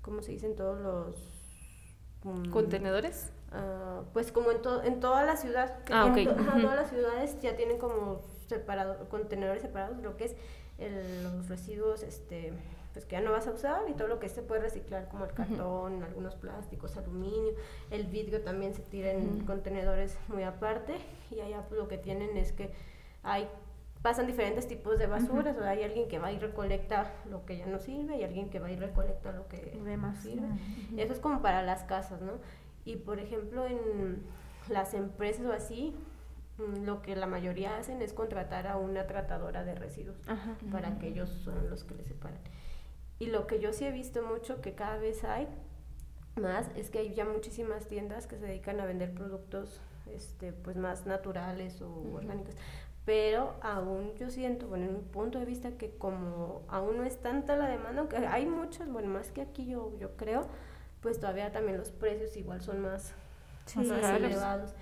[0.00, 0.46] ¿cómo se dice?
[0.46, 1.28] En todos los...
[2.22, 3.32] mm, ¿Contenedores?
[3.52, 7.40] Ah, pues como en, to- en toda la ciudad, Ah, en to- todas las ciudades
[7.40, 10.36] ya tienen como separado, contenedores separados, lo que es
[10.78, 12.52] el- los residuos este,
[12.92, 15.24] pues que ya no vas a usar y todo lo que se puede reciclar, como
[15.24, 17.52] el cartón, algunos plásticos, aluminio,
[17.90, 20.96] el vidrio también se tira en contenedores muy aparte
[21.30, 22.70] y allá pues, lo que tienen es que
[23.22, 23.48] hay
[24.02, 27.66] pasan diferentes tipos de basuras, o hay alguien que va y recolecta lo que ya
[27.66, 29.76] no sirve y alguien que va y recolecta lo que
[30.22, 30.46] sirve.
[30.96, 32.34] Eso es como para las casas, ¿no?
[32.88, 34.22] Y por ejemplo, en
[34.70, 35.94] las empresas o así,
[36.56, 40.56] mm, lo que la mayoría hacen es contratar a una tratadora de residuos Ajá.
[40.72, 42.38] para que ellos son los que les separan.
[43.18, 45.48] Y lo que yo sí he visto mucho que cada vez hay
[46.40, 50.76] más es que hay ya muchísimas tiendas que se dedican a vender productos este pues
[50.76, 52.54] más naturales o orgánicos.
[53.04, 57.18] Pero aún yo siento, bueno, en mi punto de vista, que como aún no es
[57.18, 60.46] tanta la demanda, aunque hay muchas, bueno, más que aquí yo, yo creo,
[61.00, 63.14] pues todavía también los precios igual son más,
[63.66, 64.74] Sí, más elevados.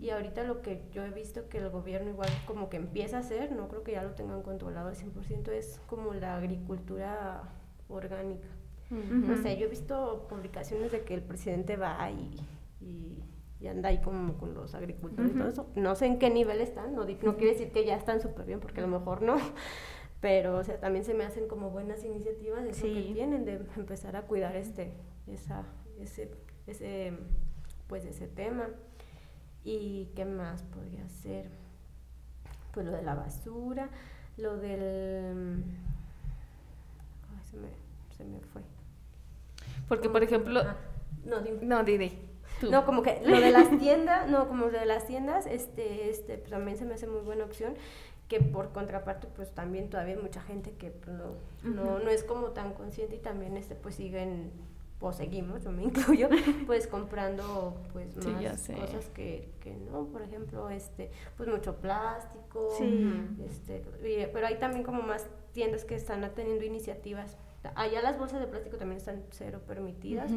[0.00, 3.20] Y ahorita lo que yo he visto que el gobierno igual como que empieza a
[3.20, 7.42] hacer, no creo que ya lo tengan controlado al 100%, es como la agricultura
[7.88, 8.46] orgánica.
[8.90, 9.32] Ujú.
[9.32, 12.36] O sea, yo he visto publicaciones de que el presidente va y,
[12.80, 13.22] y,
[13.60, 15.66] y anda ahí como con los agricultores y todo eso.
[15.74, 18.60] No sé en qué nivel están, no, no quiere decir que ya están súper bien,
[18.60, 19.36] porque a lo mejor no.
[20.20, 22.94] Pero, o sea, también se me hacen como buenas iniciativas eso Sí.
[22.94, 24.92] que tienen de empezar a cuidar este,
[25.30, 25.64] esa,
[25.98, 26.30] ese,
[26.66, 27.12] ese,
[27.86, 28.68] pues ese tema.
[29.64, 31.50] ¿Y qué más podría ser?
[32.72, 33.88] Pues lo de la basura,
[34.36, 35.64] lo del...
[37.30, 37.68] Ay, se me,
[38.16, 38.62] se me fue.
[39.88, 40.60] Porque, por ejemplo...
[40.60, 40.76] Ah,
[41.24, 41.64] no, dime.
[41.64, 41.84] No,
[42.60, 42.70] tú.
[42.70, 46.38] No, como que lo de las tiendas, no, como lo de las tiendas, este, este,
[46.38, 47.74] pues también se me hace muy buena opción,
[48.28, 52.24] que por contraparte, pues también todavía hay mucha gente que pues, no, no, no es
[52.24, 54.50] como tan consciente y también este, pues siguen,
[55.00, 56.28] o seguimos, yo me incluyo,
[56.66, 63.08] pues comprando pues más cosas que, que no, por ejemplo, este, pues mucho plástico, Sí.
[63.46, 67.36] este, y- pero hay también como más tiendas que están teniendo iniciativas.
[67.74, 70.30] Allá las bolsas de plástico también están cero permitidas.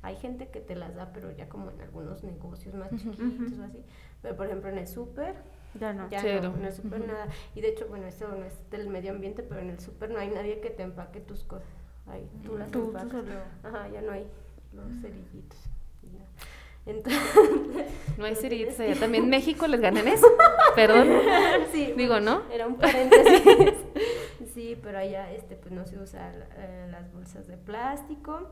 [0.00, 3.62] Hay gente que te las da, pero ya como en algunos negocios más chiquitos o
[3.64, 3.84] así.
[4.22, 5.34] Pero por ejemplo en el súper,
[5.78, 6.08] Ya no.
[6.08, 6.50] ya Cero.
[6.52, 7.26] no, en el súper nada.
[7.54, 10.18] Y de hecho, bueno, esto no es del medio ambiente, pero en el súper no
[10.20, 11.68] hay nadie que te empaque tus cosas.
[12.10, 13.10] Ahí, tú las Tú- tú empacas.
[13.10, 13.32] solo.
[13.64, 14.26] Ajá, ya no hay
[14.72, 15.58] los cerillitos.
[16.12, 16.24] nada.
[16.86, 17.22] Entonces,
[18.18, 18.94] No hay cerillitos allá.
[19.00, 20.26] También México les gana en eso.
[20.74, 21.08] Perdón.
[21.72, 22.42] sí, Digo, ¿no?
[22.50, 23.74] Era un paréntesis.
[24.54, 28.48] sí, pero allá este, pues no se usa eh, las bolsas de plástico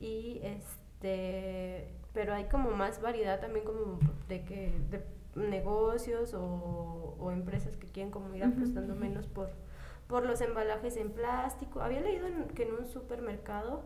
[0.00, 5.02] y este, pero hay como más variedad también como de que de
[5.34, 9.50] negocios o, o empresas que quieren como ir apostando menos por
[10.12, 11.80] por los embalajes en plástico.
[11.80, 13.82] Había leído en- que en un supermercado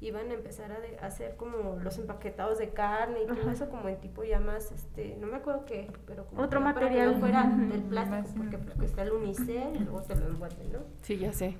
[0.00, 3.68] iban a empezar a, de- a hacer como los empaquetados de carne y todo eso
[3.70, 6.78] como en tipo ya más, este, no me acuerdo qué, pero como Otro que para
[6.80, 7.12] que material.
[7.14, 10.78] no fuera del plástico, porque pues está el unicel y luego te lo envuelven, ¿no?
[11.02, 11.56] Sí, ya sé.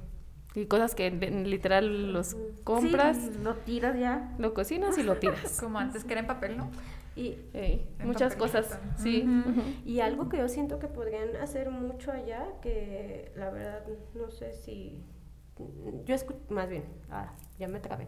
[0.55, 4.35] Y cosas que literal los compras, Sí, lo tiras ya.
[4.39, 5.61] lo cocinas y lo tiras.
[5.61, 6.71] Como antes que era en papel, ¿no?
[7.19, 7.37] Y,
[8.05, 8.79] muchas cosas.
[8.97, 9.27] Sí.
[9.85, 14.53] Y algo que yo siento que podrían hacer mucho allá, que la verdad no sé
[14.53, 15.05] si...
[16.05, 18.07] Yo escucho, más bien, ah, ya me trabé.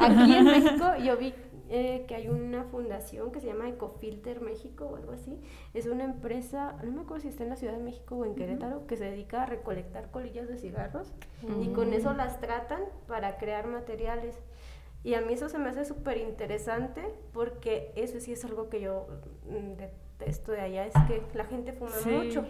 [0.00, 1.32] Aquí en México yo vi
[1.70, 5.38] eh, que hay una fundación que se llama Ecofilter México o algo así.
[5.74, 8.34] Es una empresa, no me acuerdo si está en la Ciudad de México o en
[8.34, 11.12] Querétaro, que se dedica a recolectar colillas de cigarros
[11.60, 14.34] y con eso las tratan para crear materiales.
[15.04, 18.80] Y a mí eso se me hace súper interesante porque eso sí es algo que
[18.80, 19.06] yo
[19.48, 22.08] mm, detesto de allá, es que la gente fuma Sí.
[22.10, 22.44] mucho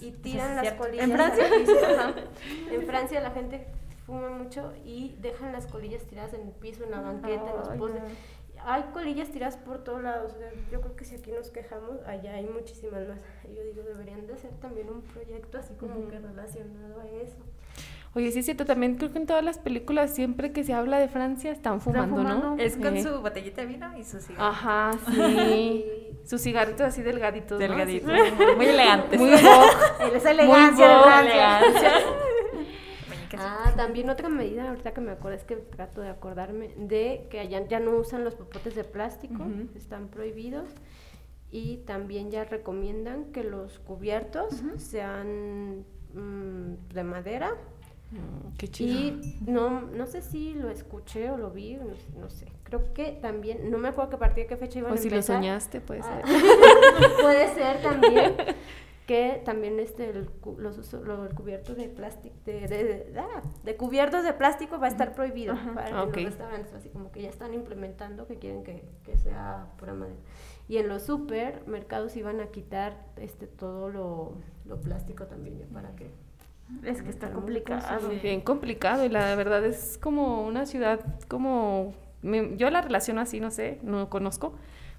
[0.00, 1.04] y tiran las colillas.
[1.08, 1.44] ¿En Francia?
[2.72, 3.66] En Francia la gente
[4.06, 7.68] fuma mucho y dejan las colillas tiradas en el piso, en la banqueta, en los
[7.70, 8.02] postes.
[8.02, 8.38] no.
[8.64, 10.32] Hay colillas tiradas por todos lados.
[10.34, 13.18] o sea, yo creo que si aquí nos quejamos, allá hay muchísimas más.
[13.44, 17.38] Yo digo, deberían de hacer también un proyecto así como que relacionado a eso.
[18.14, 20.98] Oye, sí es cierto, también creo que en todas las películas siempre que se habla
[20.98, 22.30] de Francia están fumando, ¿no?
[22.40, 22.62] fumando.
[22.62, 24.44] Es con Eh, su botellita de vino y su cigarro.
[24.46, 25.84] Ajá, sí.
[26.24, 27.66] Sus cigarritos así delgaditos, ¿no?
[27.66, 28.10] Delgadito.
[28.12, 29.16] Así- Muy elegante.
[29.18, 29.30] Muy.
[30.14, 31.60] Esa elegancia de vogue, Francia.
[33.40, 37.38] Ah, también otra medida, ahorita que me acuerdo, es que trato de acordarme de que
[37.38, 39.44] allá ya no usan los popotes de plástico,
[39.76, 40.68] están prohibidos.
[41.52, 45.84] Y también ya recomiendan que los cubiertos sean
[46.14, 47.54] mm, de madera.
[48.10, 48.90] Mm, Qué chido.
[48.90, 52.46] Y no, no sé si lo escuché o lo vi, no, sé- no sé.
[52.64, 54.98] Creo que también, no me acuerdo que a partir de qué fecha iban o a
[54.98, 55.36] si lo empezar.
[55.36, 56.24] soñaste, puede Ah, ser.
[57.22, 58.34] puede ser también
[59.06, 60.28] que también este el,
[60.58, 64.86] los lo- el cubierto de plástico de, de, de- ah, de cubiertos de plástico va
[64.86, 68.64] a estar prohibido para Ah, los restaurantes así como que ya están implementando que quieren
[68.64, 70.18] que, que sea pura madera
[70.68, 74.32] y en los supermercados iban a quitar este todo lo,
[74.66, 76.10] lo plástico también ya para que
[76.84, 77.82] Es que está complicado.
[78.10, 78.18] Sí.
[78.22, 81.94] Bien complicado y la verdad es como una ciudad como...
[82.22, 84.54] me- yo la relaciono así, no sé, no conozco,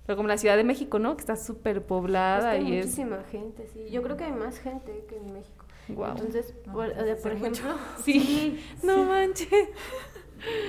[0.06, 1.16] pero como la Ciudad de México, ¿no?
[1.16, 2.86] Que está súper Es poblada que hay y es...
[2.88, 6.12] muchísima gente sí yo creo que hay más gente que en México Guau.
[6.18, 9.50] entonces No, por, pues, por ejemplo Sí, no manches.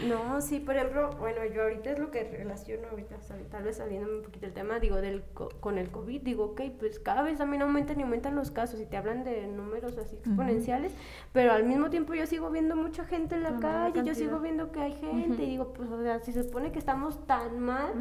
[0.09, 3.16] No, sí, por ejemplo, bueno, yo ahorita es lo que relaciono ahorita,
[3.51, 6.62] tal vez saliéndome un poquito del tema, digo, del co- con el COVID, digo, ok,
[6.79, 10.16] pues cada vez también aumentan y aumentan los casos y te hablan de números así
[10.16, 10.93] exponenciales,
[11.33, 14.73] pero al mismo tiempo yo sigo viendo mucha gente en la calle, yo sigo viendo
[14.73, 17.93] que hay gente y digo, pues, o sea, si se supone que estamos tan mal,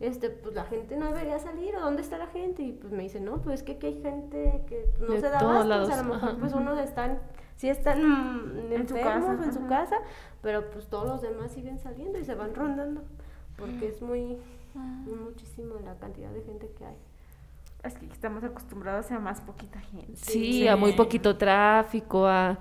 [0.00, 2.62] este, pues la gente no debería salir, ¿o dónde está la gente?
[2.62, 5.28] Y pues me dicen, no, pues es que aquí hay gente que no De se
[5.30, 7.18] da abasto, o sea, a lo mejor pues unos están,
[7.56, 9.96] sí están mm, En su enfermos en su casa,
[10.42, 13.02] pero pues todos los demás siguen saliendo y se van rondando,
[13.56, 14.38] porque es muy,
[14.74, 16.96] muchísimo la cantidad de gente que hay.
[17.82, 20.16] Es que estamos acostumbrados a más poquita gente.
[20.16, 22.58] Sí, a muy poquito tráfico, a...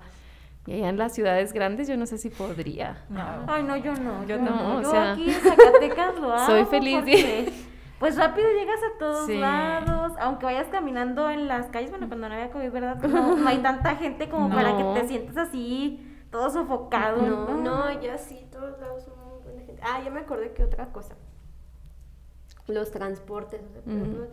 [0.65, 3.03] Y allá en las ciudades grandes yo no sé si podría.
[3.09, 3.21] No.
[3.47, 4.21] Ay, no, yo no.
[4.23, 4.77] Yo Yo, no, no.
[4.77, 6.45] o Yo sea, aquí en Zacatecas lo hago.
[6.45, 7.53] soy feliz porque,
[8.03, 9.39] Pues rápido llegas a todos Sí.
[9.39, 13.01] lados, aunque vayas caminando en las calles, bueno, cuando no había COVID, ¿verdad?
[13.01, 17.21] No, no hay tanta gente como para que te sientas así, todo sofocado.
[17.21, 19.81] No, no, ya sí, todos lados son muy buena gente.
[19.85, 21.15] Ah, ya me acordé que otra cosa.
[22.67, 23.61] Los transportes.
[23.69, 24.01] o sea, por Ujú.
[24.01, 24.27] ejemplo,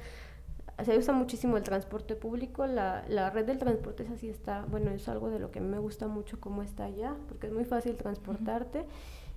[0.84, 2.66] se usa muchísimo el transporte público.
[2.66, 5.62] La, la red del transporte es así, está, bueno, es algo de lo que a
[5.62, 8.84] mí me gusta mucho cómo está allá, porque es muy fácil transportarte.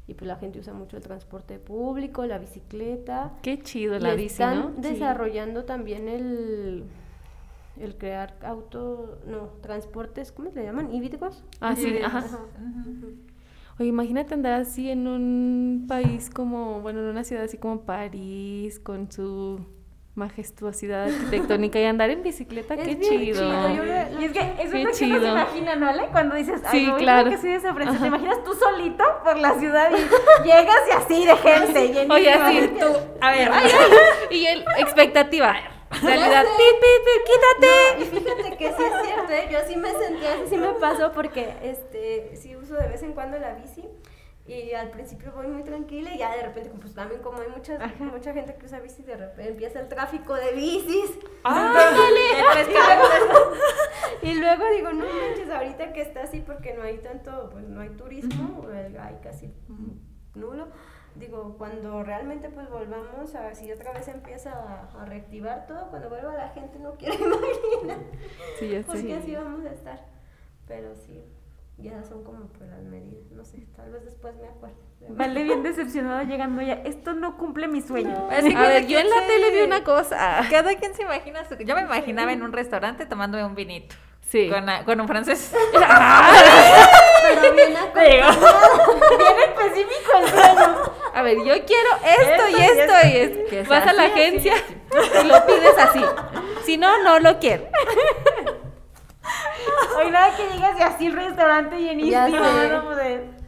[0.08, 3.34] Y pues la gente usa mucho el transporte público, la bicicleta.
[3.42, 4.82] Qué chido la bici, están ¿no?
[4.82, 6.84] desarrollando también el,
[7.80, 10.94] el crear auto, no, transportes, ¿cómo se le llaman?
[10.94, 11.44] ¿Híbridos?
[11.62, 12.20] Ah, sí, ajá.
[12.20, 13.14] Ujú.
[13.80, 18.80] Oye, imagínate andar así en un país como, bueno, en una ciudad así como París,
[18.80, 19.66] con su
[20.16, 23.42] majestuosidad arquitectónica y andar en bicicleta, Es qué bien chido.
[23.42, 25.22] chido, yo lo- Y es que eso Qué es lo que uno chido.
[25.22, 26.08] se imagina, ¿no, Ale?
[26.12, 27.30] Cuando dices, ay, Sí, no, claro.
[27.30, 28.00] que soy de esa prensa.
[28.00, 31.88] Te imaginas tú solito por la ciudad y llegas y así de gente.
[31.88, 32.14] llenísimo.
[32.14, 32.86] Oye, así tú,
[33.22, 33.52] a ver,
[34.30, 35.56] y el expectativa,
[36.02, 38.04] realidad, pi, pi, pi, quítate.
[38.04, 39.48] Y fíjate que sí es cierto, ¿eh?
[39.52, 43.14] yo sí me sentía, así sí me pasó porque este, sí uso de vez en
[43.14, 43.84] cuando la bici
[44.46, 47.80] Y al principio voy muy tranquila y ya de repente, pues también como hay mucha,
[48.00, 51.18] mucha gente que usa bici, de repente empieza el tráfico de bicis.
[54.22, 57.80] y luego digo, no manches, ahorita que está así porque no hay tanto, pues no
[57.80, 58.68] hay turismo,
[59.00, 59.54] hay casi
[60.36, 60.68] nulo.
[61.16, 66.34] Digo, cuando realmente pues volvamos a, si otra vez empieza a, reactivar todo, cuando vuelva
[66.34, 68.00] la gente no quiero imaginar.
[68.58, 68.82] Sí, ya.
[68.82, 70.04] Porque así vamos a estar.
[70.68, 71.24] Pero sí,
[71.78, 74.76] ya son como por las medidas, no sé, tal vez después me acuerdo.
[75.10, 78.30] Vale, bien decepcionada llegando ya, esto no cumple mi sueño.
[78.30, 80.48] a ver, yo en la tele vi una cosa.
[80.50, 81.56] Cada quien se imagina, su...
[81.58, 83.96] yo me imaginaba en un restaurante tomándome un vinito.
[84.22, 84.50] Sí.
[84.50, 85.54] Con, con un francés.
[85.74, 88.24] Pero bien Bien
[89.50, 90.94] específico el sueño.
[91.14, 93.70] A ver, yo quiero esto, y esto y esto.
[93.70, 94.56] Vas a la agencia
[95.22, 96.02] y lo pides así.
[96.66, 97.66] Si no, no lo quiero.
[99.98, 102.38] Hoy nada que llegas y así el restaurante llenísimo.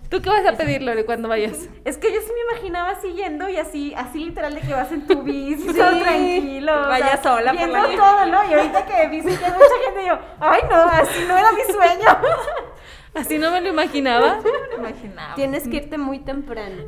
[0.10, 1.68] ¿Tú qué vas a pedir, Lore, cuando vayas?
[1.84, 4.92] Es que yo sí me imaginaba así yendo y así, así literal de que vas
[4.92, 6.74] en tu bici, todo tranquilo.
[6.88, 8.50] Vaya sola viendo por la todo, ¿no?
[8.50, 11.62] Y ahorita que dice que hay mucha gente, yo, ay no, así no era mi
[11.64, 12.06] sueño.
[13.16, 14.42] Así no me lo imaginaba.
[14.44, 15.36] No me imaginaba.
[15.36, 16.84] Tienes que irte muy temprano.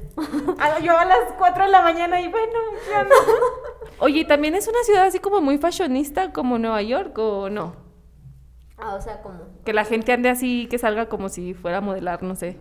[0.83, 2.59] yo a las 4 de la mañana y bueno,
[2.91, 3.15] ya no.
[3.99, 7.86] Oye, ¿también es una ciudad así como muy fashionista como Nueva York o no?
[8.77, 9.39] Ah, o sea, como...
[9.65, 12.57] Que la gente ande así, que salga como si fuera a modelar, no sé.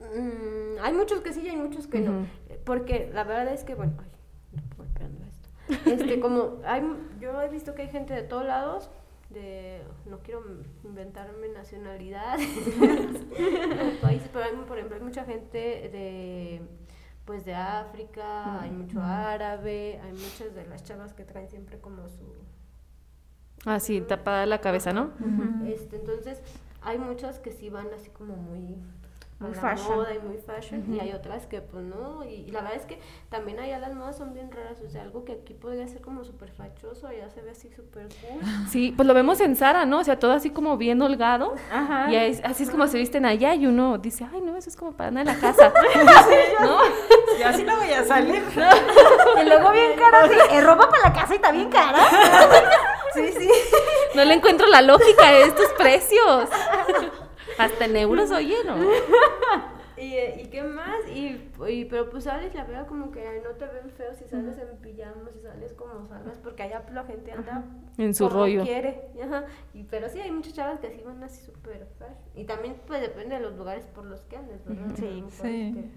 [0.00, 2.26] Mm, hay muchos que sí y hay muchos que no.
[2.64, 5.90] Porque la verdad es que, bueno, ay, golpeando esto.
[5.90, 6.82] Este, como, hay,
[7.20, 8.90] yo he visto que hay gente de todos lados,
[9.28, 10.42] de, no quiero
[10.82, 12.36] inventarme nacionalidad
[14.02, 16.62] países, pero hay, por ejemplo, hay mucha gente de,
[17.26, 22.08] pues, de África, hay mucho árabe, hay muchas de las chavas que traen siempre como
[22.08, 22.24] su
[23.66, 25.10] Ah, sí, tapada la cabeza, ¿no?
[25.66, 26.40] este, entonces,
[26.82, 28.76] hay muchas que sí van así como muy
[29.40, 29.96] muy fashion.
[29.96, 33.00] moda y muy fashion y hay otras que pues no y, la verdad es que
[33.30, 36.24] también allá las modas son bien raras o sea algo que aquí podría ser como
[36.24, 38.40] súper fachoso allá se ve así súper cool.
[38.68, 42.10] Sí pues lo vemos en Sara no o sea todo así como bien holgado Ajá.
[42.10, 44.92] y así es como se visten allá y uno dice ay no eso es como
[44.92, 45.72] para andar en la casa
[46.60, 46.78] no
[47.38, 48.42] y así no voy a salir.
[49.40, 51.98] Y luego bien cara es ropa para la casa y está bien cara
[53.26, 53.48] sí sí
[54.14, 56.48] no le encuentro la lógica a estos precios
[57.58, 58.76] hasta en euros, oye, ¿no?
[60.00, 61.06] ¿Y, ¿Y qué más?
[61.14, 64.56] Y, y, pero pues sales, la verdad, como que no te ven feo si sales
[64.56, 67.64] en pijamas, si sales como salgas, porque allá la gente anda
[67.98, 68.62] en su como rollo.
[68.62, 69.10] quiere.
[69.22, 69.44] Ajá.
[69.74, 71.86] Y, pero sí, hay muchas chavas que así van así súper
[72.34, 74.94] Y también, pues depende de los lugares por los que andes, ¿verdad?
[74.96, 75.90] Sí, sí.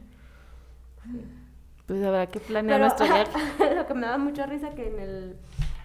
[1.86, 3.32] Pues habrá que planear nuestro viaje.
[3.76, 5.38] lo que me da mucha risa que en el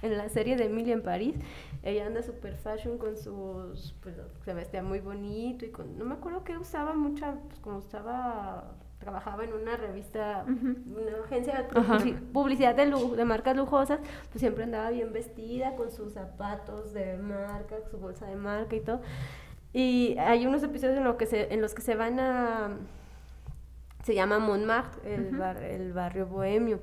[0.02, 1.34] en la serie de Emily en París,
[1.82, 6.14] ella anda super fashion con sus, pues se vestía muy bonito y con, no me
[6.14, 12.74] acuerdo que usaba mucha, pues como estaba, trabajaba en una revista, una agencia de publicidad
[12.74, 17.98] de, de marcas lujosas, pues siempre andaba bien vestida con sus zapatos de marca, su
[17.98, 19.00] bolsa de marca y todo.
[19.72, 22.70] Y hay unos episodios en, lo que se, en los que se van a
[24.04, 25.38] se llama Montmartre, el,
[25.68, 26.80] el barrio bohemio.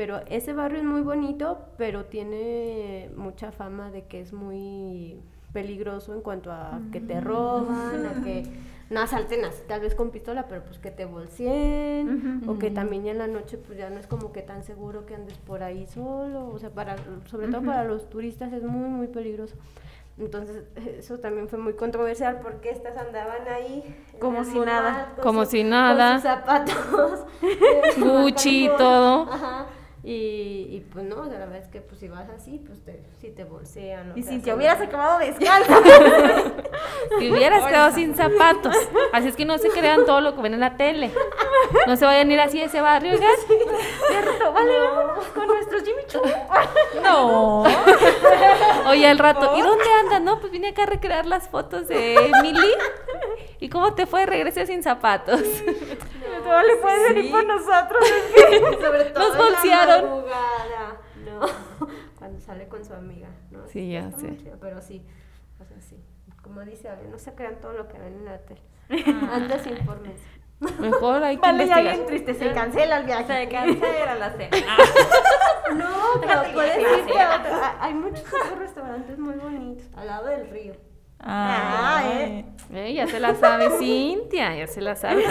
[0.00, 5.20] Pero ese barrio es muy bonito, pero tiene mucha fama de que es muy
[5.52, 8.46] peligroso en cuanto a que te roban, a que
[8.88, 13.08] no asalten así, tal vez con pistola, pero pues que te bolseen, o que también
[13.08, 15.86] en la noche pues ya no es como que tan seguro que andes por ahí
[15.86, 16.96] solo, o sea, para,
[17.26, 19.54] sobre todo para los turistas es muy, muy peligroso.
[20.18, 20.64] Entonces,
[20.98, 23.84] eso también fue muy controversial porque estas andaban ahí.
[24.18, 25.14] Como si nada.
[25.22, 26.12] Como si nada.
[26.12, 27.26] Con sus zapatos.
[27.98, 29.30] Gucci y todo.
[29.30, 29.66] Ajá.
[30.02, 32.82] Y, y, pues no, o sea, la verdad es que pues si vas así, pues
[32.82, 34.14] te, si te bolsean.
[34.16, 35.74] Y si te hubieras acabado descalzo.
[37.18, 38.74] si hubieras quedado sin zapatos.
[39.12, 41.10] Así es que no se crean todo lo que ven en la tele.
[41.86, 43.28] No se vayan a ir así a ese barrio, ¿ya?
[44.08, 46.22] Cierto, vale, vamos con nuestros Jimmy Choo.
[47.02, 47.64] No.
[48.88, 50.24] Oye, al rato, ¿y dónde andan?
[50.24, 52.74] No, pues vine acá a recrear las fotos de Emily.
[53.60, 54.26] ¿Y cómo te fue?
[54.26, 55.40] Regresé sin zapatos.
[56.44, 58.04] No, le puede venir por nosotros.
[58.80, 60.24] Sobre todo Nos bolsearon.
[61.24, 61.40] No,
[62.18, 63.28] cuando sale con su amiga.
[63.50, 63.66] ¿no?
[63.66, 64.36] Sí, ya sé.
[64.60, 65.04] pero sí,
[65.60, 66.02] o sea, sí.
[66.42, 68.62] Como dice Ale, no se crean todo lo que ven en la tele.
[68.90, 69.30] Ah.
[69.34, 70.20] Antes informes.
[70.78, 71.96] Mejor hay que vale, investigar.
[71.96, 73.26] Ya triste, se cancela el viaje.
[73.26, 74.76] Se cancela la cena.
[75.74, 77.52] no, pero puedes irte a otro.
[77.80, 78.24] Hay muchos
[78.58, 80.74] restaurantes muy bonitos al lado del río.
[81.22, 82.44] Ah, ¿eh?
[82.72, 82.94] ¿eh?
[82.94, 85.24] Ya se la sabe Cintia, ya se la sabe.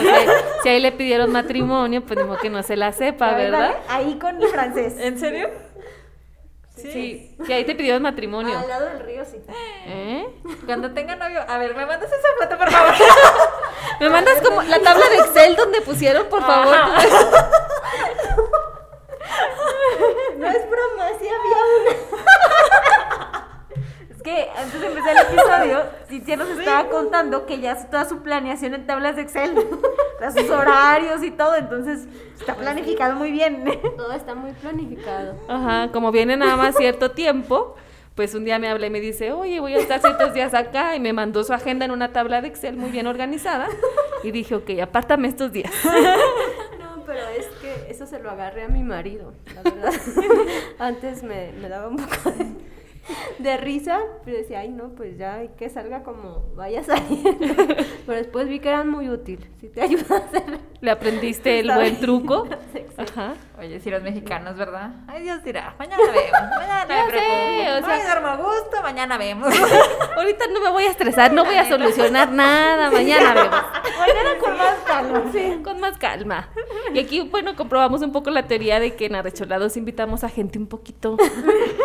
[0.63, 3.75] si ahí le pidieron matrimonio, pues como que no se la sepa, ¿verdad?
[3.87, 4.95] Ahí con mi francés.
[4.99, 5.49] ¿En serio?
[6.75, 7.35] Sí.
[7.45, 7.53] sí.
[7.53, 8.57] ahí te pidieron matrimonio.
[8.57, 9.37] Al lado del río, sí.
[9.85, 10.27] ¿Eh?
[10.65, 12.93] Cuando tenga novio, a ver, me mandas esa foto, por favor.
[13.99, 16.73] Me mandas como la tabla de Excel donde pusieron, por favor.
[20.37, 21.91] No es broma, sí había una.
[24.19, 28.03] Es que antes de empezar el episodio, Cintia nos estaba contando que ya hace toda
[28.03, 29.55] su planeación en tablas de Excel,
[30.35, 32.05] sus horarios y todo, entonces
[32.37, 33.63] está planificado muy bien.
[33.97, 35.35] Todo está muy planificado.
[35.47, 37.77] Ajá, como viene nada más cierto tiempo,
[38.15, 40.97] pues un día me habla y me dice, oye, voy a estar ciertos días acá,
[40.97, 43.69] y me mandó su agenda en una tabla de Excel muy bien organizada,
[44.21, 45.71] y dije, ok, apártame estos días.
[46.77, 49.93] No, pero es que eso se lo agarré a mi marido, la verdad.
[50.77, 52.47] Antes me, me daba un poco de,
[53.39, 57.55] de risa, pero decía, ay, no, pues ya hay que salga como vaya saliendo.
[58.05, 60.59] Pero después vi que eran muy útil, si te ayuda a hacer.
[60.81, 62.47] Le aprendiste el buen truco.
[62.97, 63.33] Ajá.
[63.57, 64.91] Oye, si los mexicanos, ¿verdad?
[65.07, 67.77] Ay, Dios dirá, mañana vemos, mañana Ya me sé, preocupo.
[67.77, 69.53] o sea- Ay, duermo a gusto, mañana vemos.
[70.17, 73.61] Ahorita no me voy a estresar, no voy a solucionar nada, mañana vemos.
[73.99, 75.23] Mañana con más calma.
[75.33, 76.49] Sí, con más calma.
[76.93, 80.57] Y aquí, bueno, comprobamos un poco la teoría de que en Arrecholados invitamos a gente
[80.57, 81.17] un poquito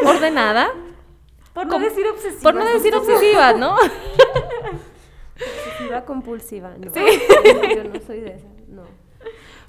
[0.04, 0.68] ordenada,
[1.54, 2.42] Por no decir obsesiva.
[2.42, 3.76] por no decir obsesiva, ¿no?
[5.36, 6.92] Obsesiva compulsiva, no.
[6.92, 7.22] Sí.
[7.76, 8.82] Yo no soy de esa, no.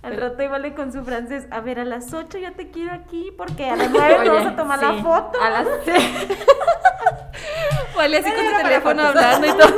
[0.02, 2.94] Al rato igual le con su francés, a ver, a las 8 ya te quiero
[2.94, 5.42] aquí porque a las 9 Oye, vamos a tomar la foto.
[5.42, 5.68] A las
[7.96, 9.76] Vale, así con para teléfono hablando y todo.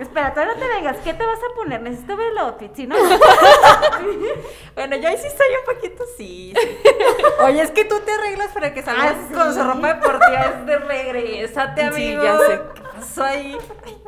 [0.00, 1.80] Espera, todavía no te vengas, ¿qué te vas a poner?
[1.82, 2.96] Necesito ver el outfit, si no...
[4.74, 6.52] Bueno, yo ahí sí soy un poquito sí.
[6.56, 6.84] sí.
[7.44, 9.34] Oye, es que tú te arreglas para que salgas Ah, sí.
[9.34, 10.44] con su ropa deportiva.
[10.60, 12.22] Es de regrésate, Sí, amigo.
[12.24, 12.60] ya sé.
[12.74, 13.56] ¿Qué pasó ahí?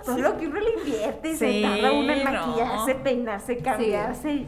[0.04, 2.30] Todo lo que uno le invierte, se Sí, tarda uno en no.
[2.32, 4.46] maquillarse, peinarse, cambiarse.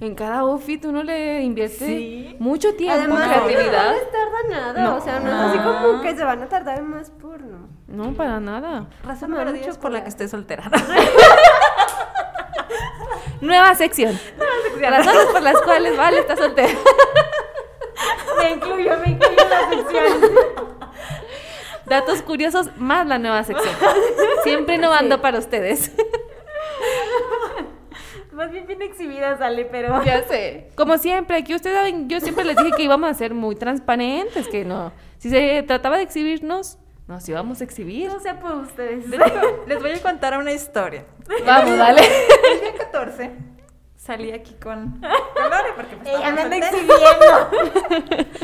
[0.00, 2.36] En cada outfit uno le invierte Sí.
[2.40, 3.86] mucho tiempo, Además, creatividad.
[3.86, 4.96] no les tarda nada, No.
[4.96, 7.68] o sea, no, es así como que se van a tardar más por no.
[7.86, 8.86] No, para nada.
[9.04, 10.70] Razón número mucho 10 por la que estoy soltera.
[13.40, 14.18] Nueva sección.
[14.80, 16.72] Razones por las cuales Vale está soltera.
[18.38, 20.30] Me incluyo, me incluyo en la sección.
[21.86, 23.74] Datos curiosos más la nueva sección.
[24.42, 25.92] Siempre innovando para ustedes.
[28.32, 30.02] Más bien bien exhibida sale, pero...
[30.04, 30.70] Ya sé.
[30.74, 34.48] Como siempre, aquí ustedes saben, yo siempre les dije que íbamos a ser muy transparentes,
[34.48, 34.92] que no.
[35.18, 38.08] Si se trataba de exhibirnos, nos íbamos a exhibir.
[38.08, 39.08] No sea por ustedes.
[39.08, 39.20] Les,
[39.66, 41.04] les voy a contar una historia.
[41.46, 42.02] Vamos, dale.
[42.52, 43.54] El día 14
[44.04, 47.50] salí aquí con, con Lore porque pues, Ella me anda exhibiendo.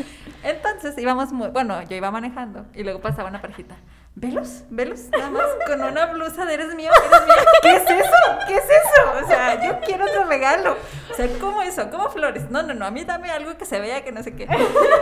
[0.43, 3.75] Entonces íbamos muy, bueno, yo iba manejando y luego pasaba una parejita.
[4.15, 4.63] ¿Velos?
[4.69, 5.05] ¿Velos?
[5.11, 7.35] Nada más con una blusa de eres mío, eres mío.
[7.61, 8.39] ¿Qué es eso?
[8.47, 9.23] ¿Qué es eso?
[9.23, 10.75] O sea, yo quiero otro regalo.
[11.09, 11.89] O sea, ¿cómo eso?
[11.89, 12.49] ¿Cómo flores?
[12.49, 14.49] No, no, no, a mí dame algo que se vea que no sé qué.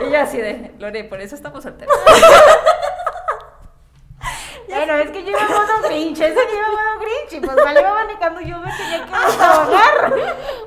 [0.05, 1.95] Y yo así de, Lore, por eso estamos solteros.
[4.69, 7.79] Bueno, es que yo iba modo Grinch, ese día iba modo Grinch y pues vale,
[7.81, 10.13] iba manejando, yo me tenía que desahogar.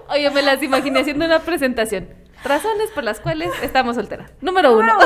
[0.08, 2.08] Oye, me las imaginé haciendo una presentación.
[2.44, 4.32] Razones por las cuales estamos solteras.
[4.40, 4.98] Número uno.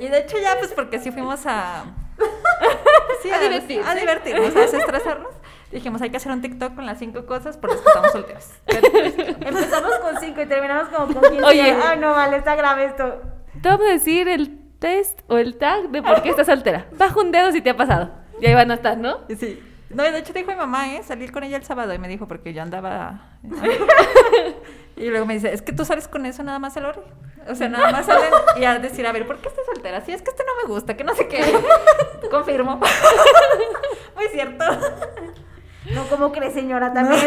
[0.00, 1.84] Y de hecho ya, pues porque sí fuimos a...
[3.22, 3.88] Sí, A divertirse.
[3.88, 5.34] A divertirnos, a desestresarnos.
[5.72, 8.46] Dijimos, hay que hacer un TikTok con las cinco cosas por las que estamos solteros.
[8.66, 11.44] Empezamos con 5 y terminamos como con 15.
[11.44, 11.76] Oye.
[11.82, 13.20] Ay, no, vale, está grave esto.
[13.60, 16.86] Te vamos a decir el test o el tag de por qué estás soltera.
[16.92, 18.10] Baja un dedo si te ha pasado.
[18.40, 19.18] Y ahí van a estar, ¿no?
[19.38, 19.62] Sí.
[19.90, 21.02] No, de hecho dijo mi mamá, ¿eh?
[21.02, 23.38] Salí con ella el sábado y me dijo, porque yo andaba...
[24.96, 27.00] y luego me dice, es que tú sales con eso nada más el Lore.
[27.48, 30.02] O sea, nada más salen y a decir, a ver, ¿por qué estás soltera?
[30.02, 31.42] Sí, es que este no me gusta, que no sé qué.
[32.30, 32.76] Confirmo.
[34.16, 34.64] Muy cierto.
[35.94, 36.92] No, ¿cómo cree, señora?
[36.92, 37.20] También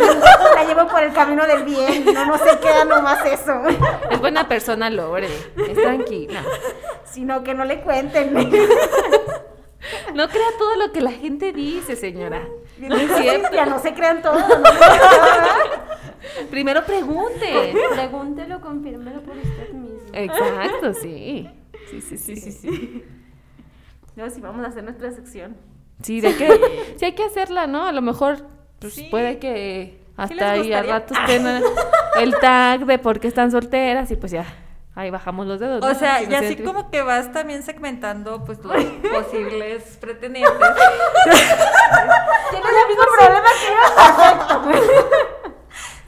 [0.56, 2.06] la llevo por el camino del bien.
[2.14, 3.64] No, no se queda nomás eso.
[4.12, 5.28] Es buena persona, Lore.
[5.68, 6.44] Es tranquila.
[7.06, 8.34] Sino que no le cuenten.
[10.14, 12.48] No crea todo lo que la gente dice, señora.
[12.78, 13.66] No es Ya cierto.
[13.66, 14.38] no se crean todo.
[14.38, 14.46] ¿no?
[16.52, 17.74] Primero pregunte.
[17.94, 20.00] Pregúntelo, confírmelo por usted mismo.
[20.14, 21.50] Exacto, sí.
[21.90, 22.52] Sí, sí, sí, sí.
[22.52, 23.04] Sí,
[24.16, 25.58] No, sí, vamos a hacer nuestra sección.
[26.04, 27.86] Sí de que, sí hay que hacerla, ¿no?
[27.86, 28.46] A lo mejor
[28.80, 29.08] pues, Sí.
[29.12, 31.64] puede que hasta ahí a ratos tengan
[32.16, 34.46] el tag de por qué están solteras y pues ya,
[34.96, 35.84] ahí bajamos los dedos.
[35.84, 35.96] O ¿no?
[35.96, 40.54] sea, y así como que vas también segmentando pues los posibles pretendientes.
[42.52, 44.92] Tienes el mismo problema que yo.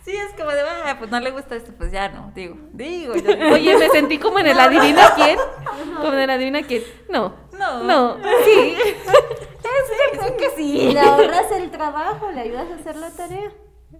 [0.03, 3.13] Sí, es como de, ah, pues no le gusta esto, pues ya no, digo, digo,
[3.13, 3.53] digo.
[3.53, 5.37] Oye, me sentí como en el adivina quién.
[6.01, 6.83] Como en el adivina quién.
[7.09, 7.33] No.
[7.63, 7.83] No.
[7.83, 8.17] No.
[8.43, 8.75] Sí.
[10.11, 10.91] Creo que sí.
[10.93, 13.51] Le ahorras el trabajo, le ayudas a hacer la tarea.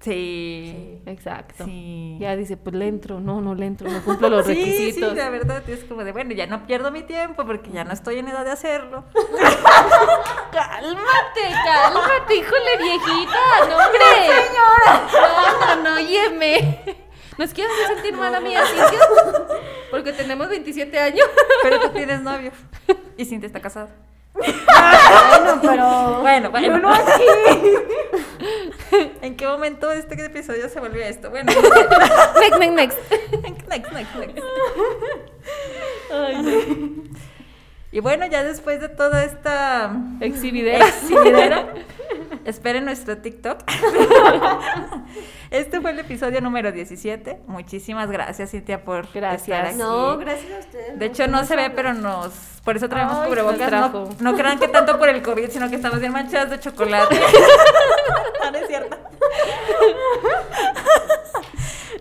[0.02, 1.02] Sí.
[1.06, 1.64] Exacto.
[1.66, 2.18] Sí.
[2.20, 5.12] Ya dice, pues le entro, no, no le entro, no cumplo los Sí, requisitos.
[5.12, 7.94] Sí, la verdad es como de, bueno, ya no pierdo mi tiempo porque ya no
[7.94, 9.06] estoy en edad de hacerlo.
[10.52, 13.40] Cálmate, cálmate, híjole, viejita,
[13.70, 14.06] no, hombre.
[14.28, 15.76] señora.
[15.76, 17.03] No, no, no.
[17.38, 19.00] ¿Nos quieres hacer sentir mal a mí, a Cintia?
[19.92, 21.28] Porque tenemos 27 años.
[21.64, 22.52] Pero tú tienes novio.
[23.18, 23.90] Y Cintia está casada.
[24.34, 26.20] Bueno, pero.
[26.22, 26.92] Bueno, bueno.
[29.22, 31.30] ¿En qué momento este episodio se volvió esto?
[31.30, 31.52] Bueno,
[32.40, 32.98] Next, next, next.
[33.70, 34.40] next, next, next.
[37.92, 40.88] Y bueno, ya después de toda esta Exhibidera.
[40.88, 41.68] exhibidera,
[42.46, 43.64] esperen nuestro TikTok.
[45.54, 47.42] Este fue el episodio número 17.
[47.46, 49.44] Muchísimas gracias, Cintia, por Gracias.
[49.44, 49.78] estar aquí.
[49.78, 50.98] No, gracias a ustedes.
[50.98, 52.34] De hecho, no se ve, pero nos.
[52.66, 53.92] Por eso traemos Ay, cubrebocas.
[54.20, 57.20] No, crean que tanto por el COVID, sino que estamos bien manchadas de chocolate.
[58.44, 58.98] no, no es cierto.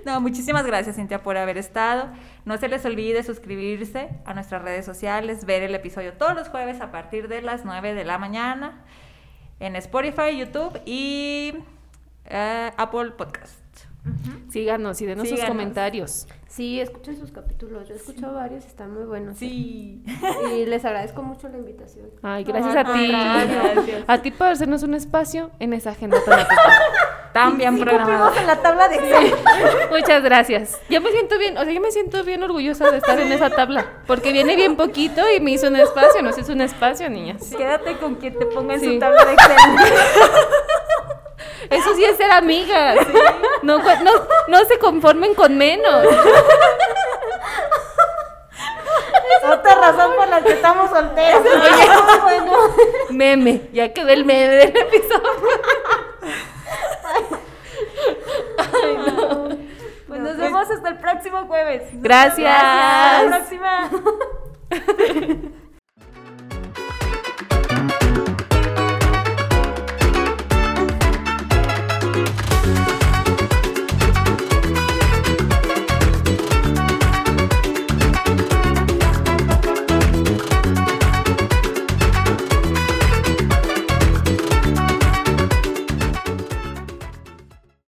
[0.05, 2.09] No, muchísimas gracias, Cintia, por haber estado.
[2.45, 6.81] No se les olvide suscribirse a nuestras redes sociales, ver el episodio todos los jueves
[6.81, 8.83] a partir de las 9 de la mañana
[9.63, 11.55] en Spotify, YouTube y
[12.27, 13.62] eh, Apple Podcast.
[14.51, 16.27] Síganos y denos sus comentarios.
[16.49, 17.89] Sí, escuchen sus capítulos.
[17.89, 19.39] Yo he escuchado varios, están muy buenos.
[19.39, 20.03] Sí.
[20.55, 22.07] Y les agradezco mucho la invitación.
[22.23, 23.11] Ay, gracias a ti.
[23.11, 24.05] contrario.
[24.07, 26.47] A ti por hacernos un espacio en esa agenda tan.
[27.33, 28.27] Tan bien programado.
[28.27, 29.35] Cumplimos en la tabla de Excel.
[29.91, 30.79] Muchas gracias.
[30.91, 33.49] Yo me siento bien, o sea, yo me siento bien orgullosa de estar en esa
[33.49, 37.51] tabla, porque viene bien poquito y me hizo un espacio, nos hizo un espacio, niñas.
[37.57, 38.93] Quédate con quien te ponga en Sí.
[38.95, 39.57] su tabla de Excel.
[41.71, 42.99] Eso sí es ser amigas.
[43.63, 44.13] No, no,
[44.49, 46.07] no se conformen con menos.
[49.45, 51.43] Otra razón por la que estamos solteros.
[52.23, 52.53] bueno.
[53.11, 55.31] Meme, ya quedó el meme del episodio.
[60.07, 61.83] Pues nos vemos hasta el próximo jueves.
[61.95, 62.55] Gracias.
[62.55, 63.91] Hasta la próxima.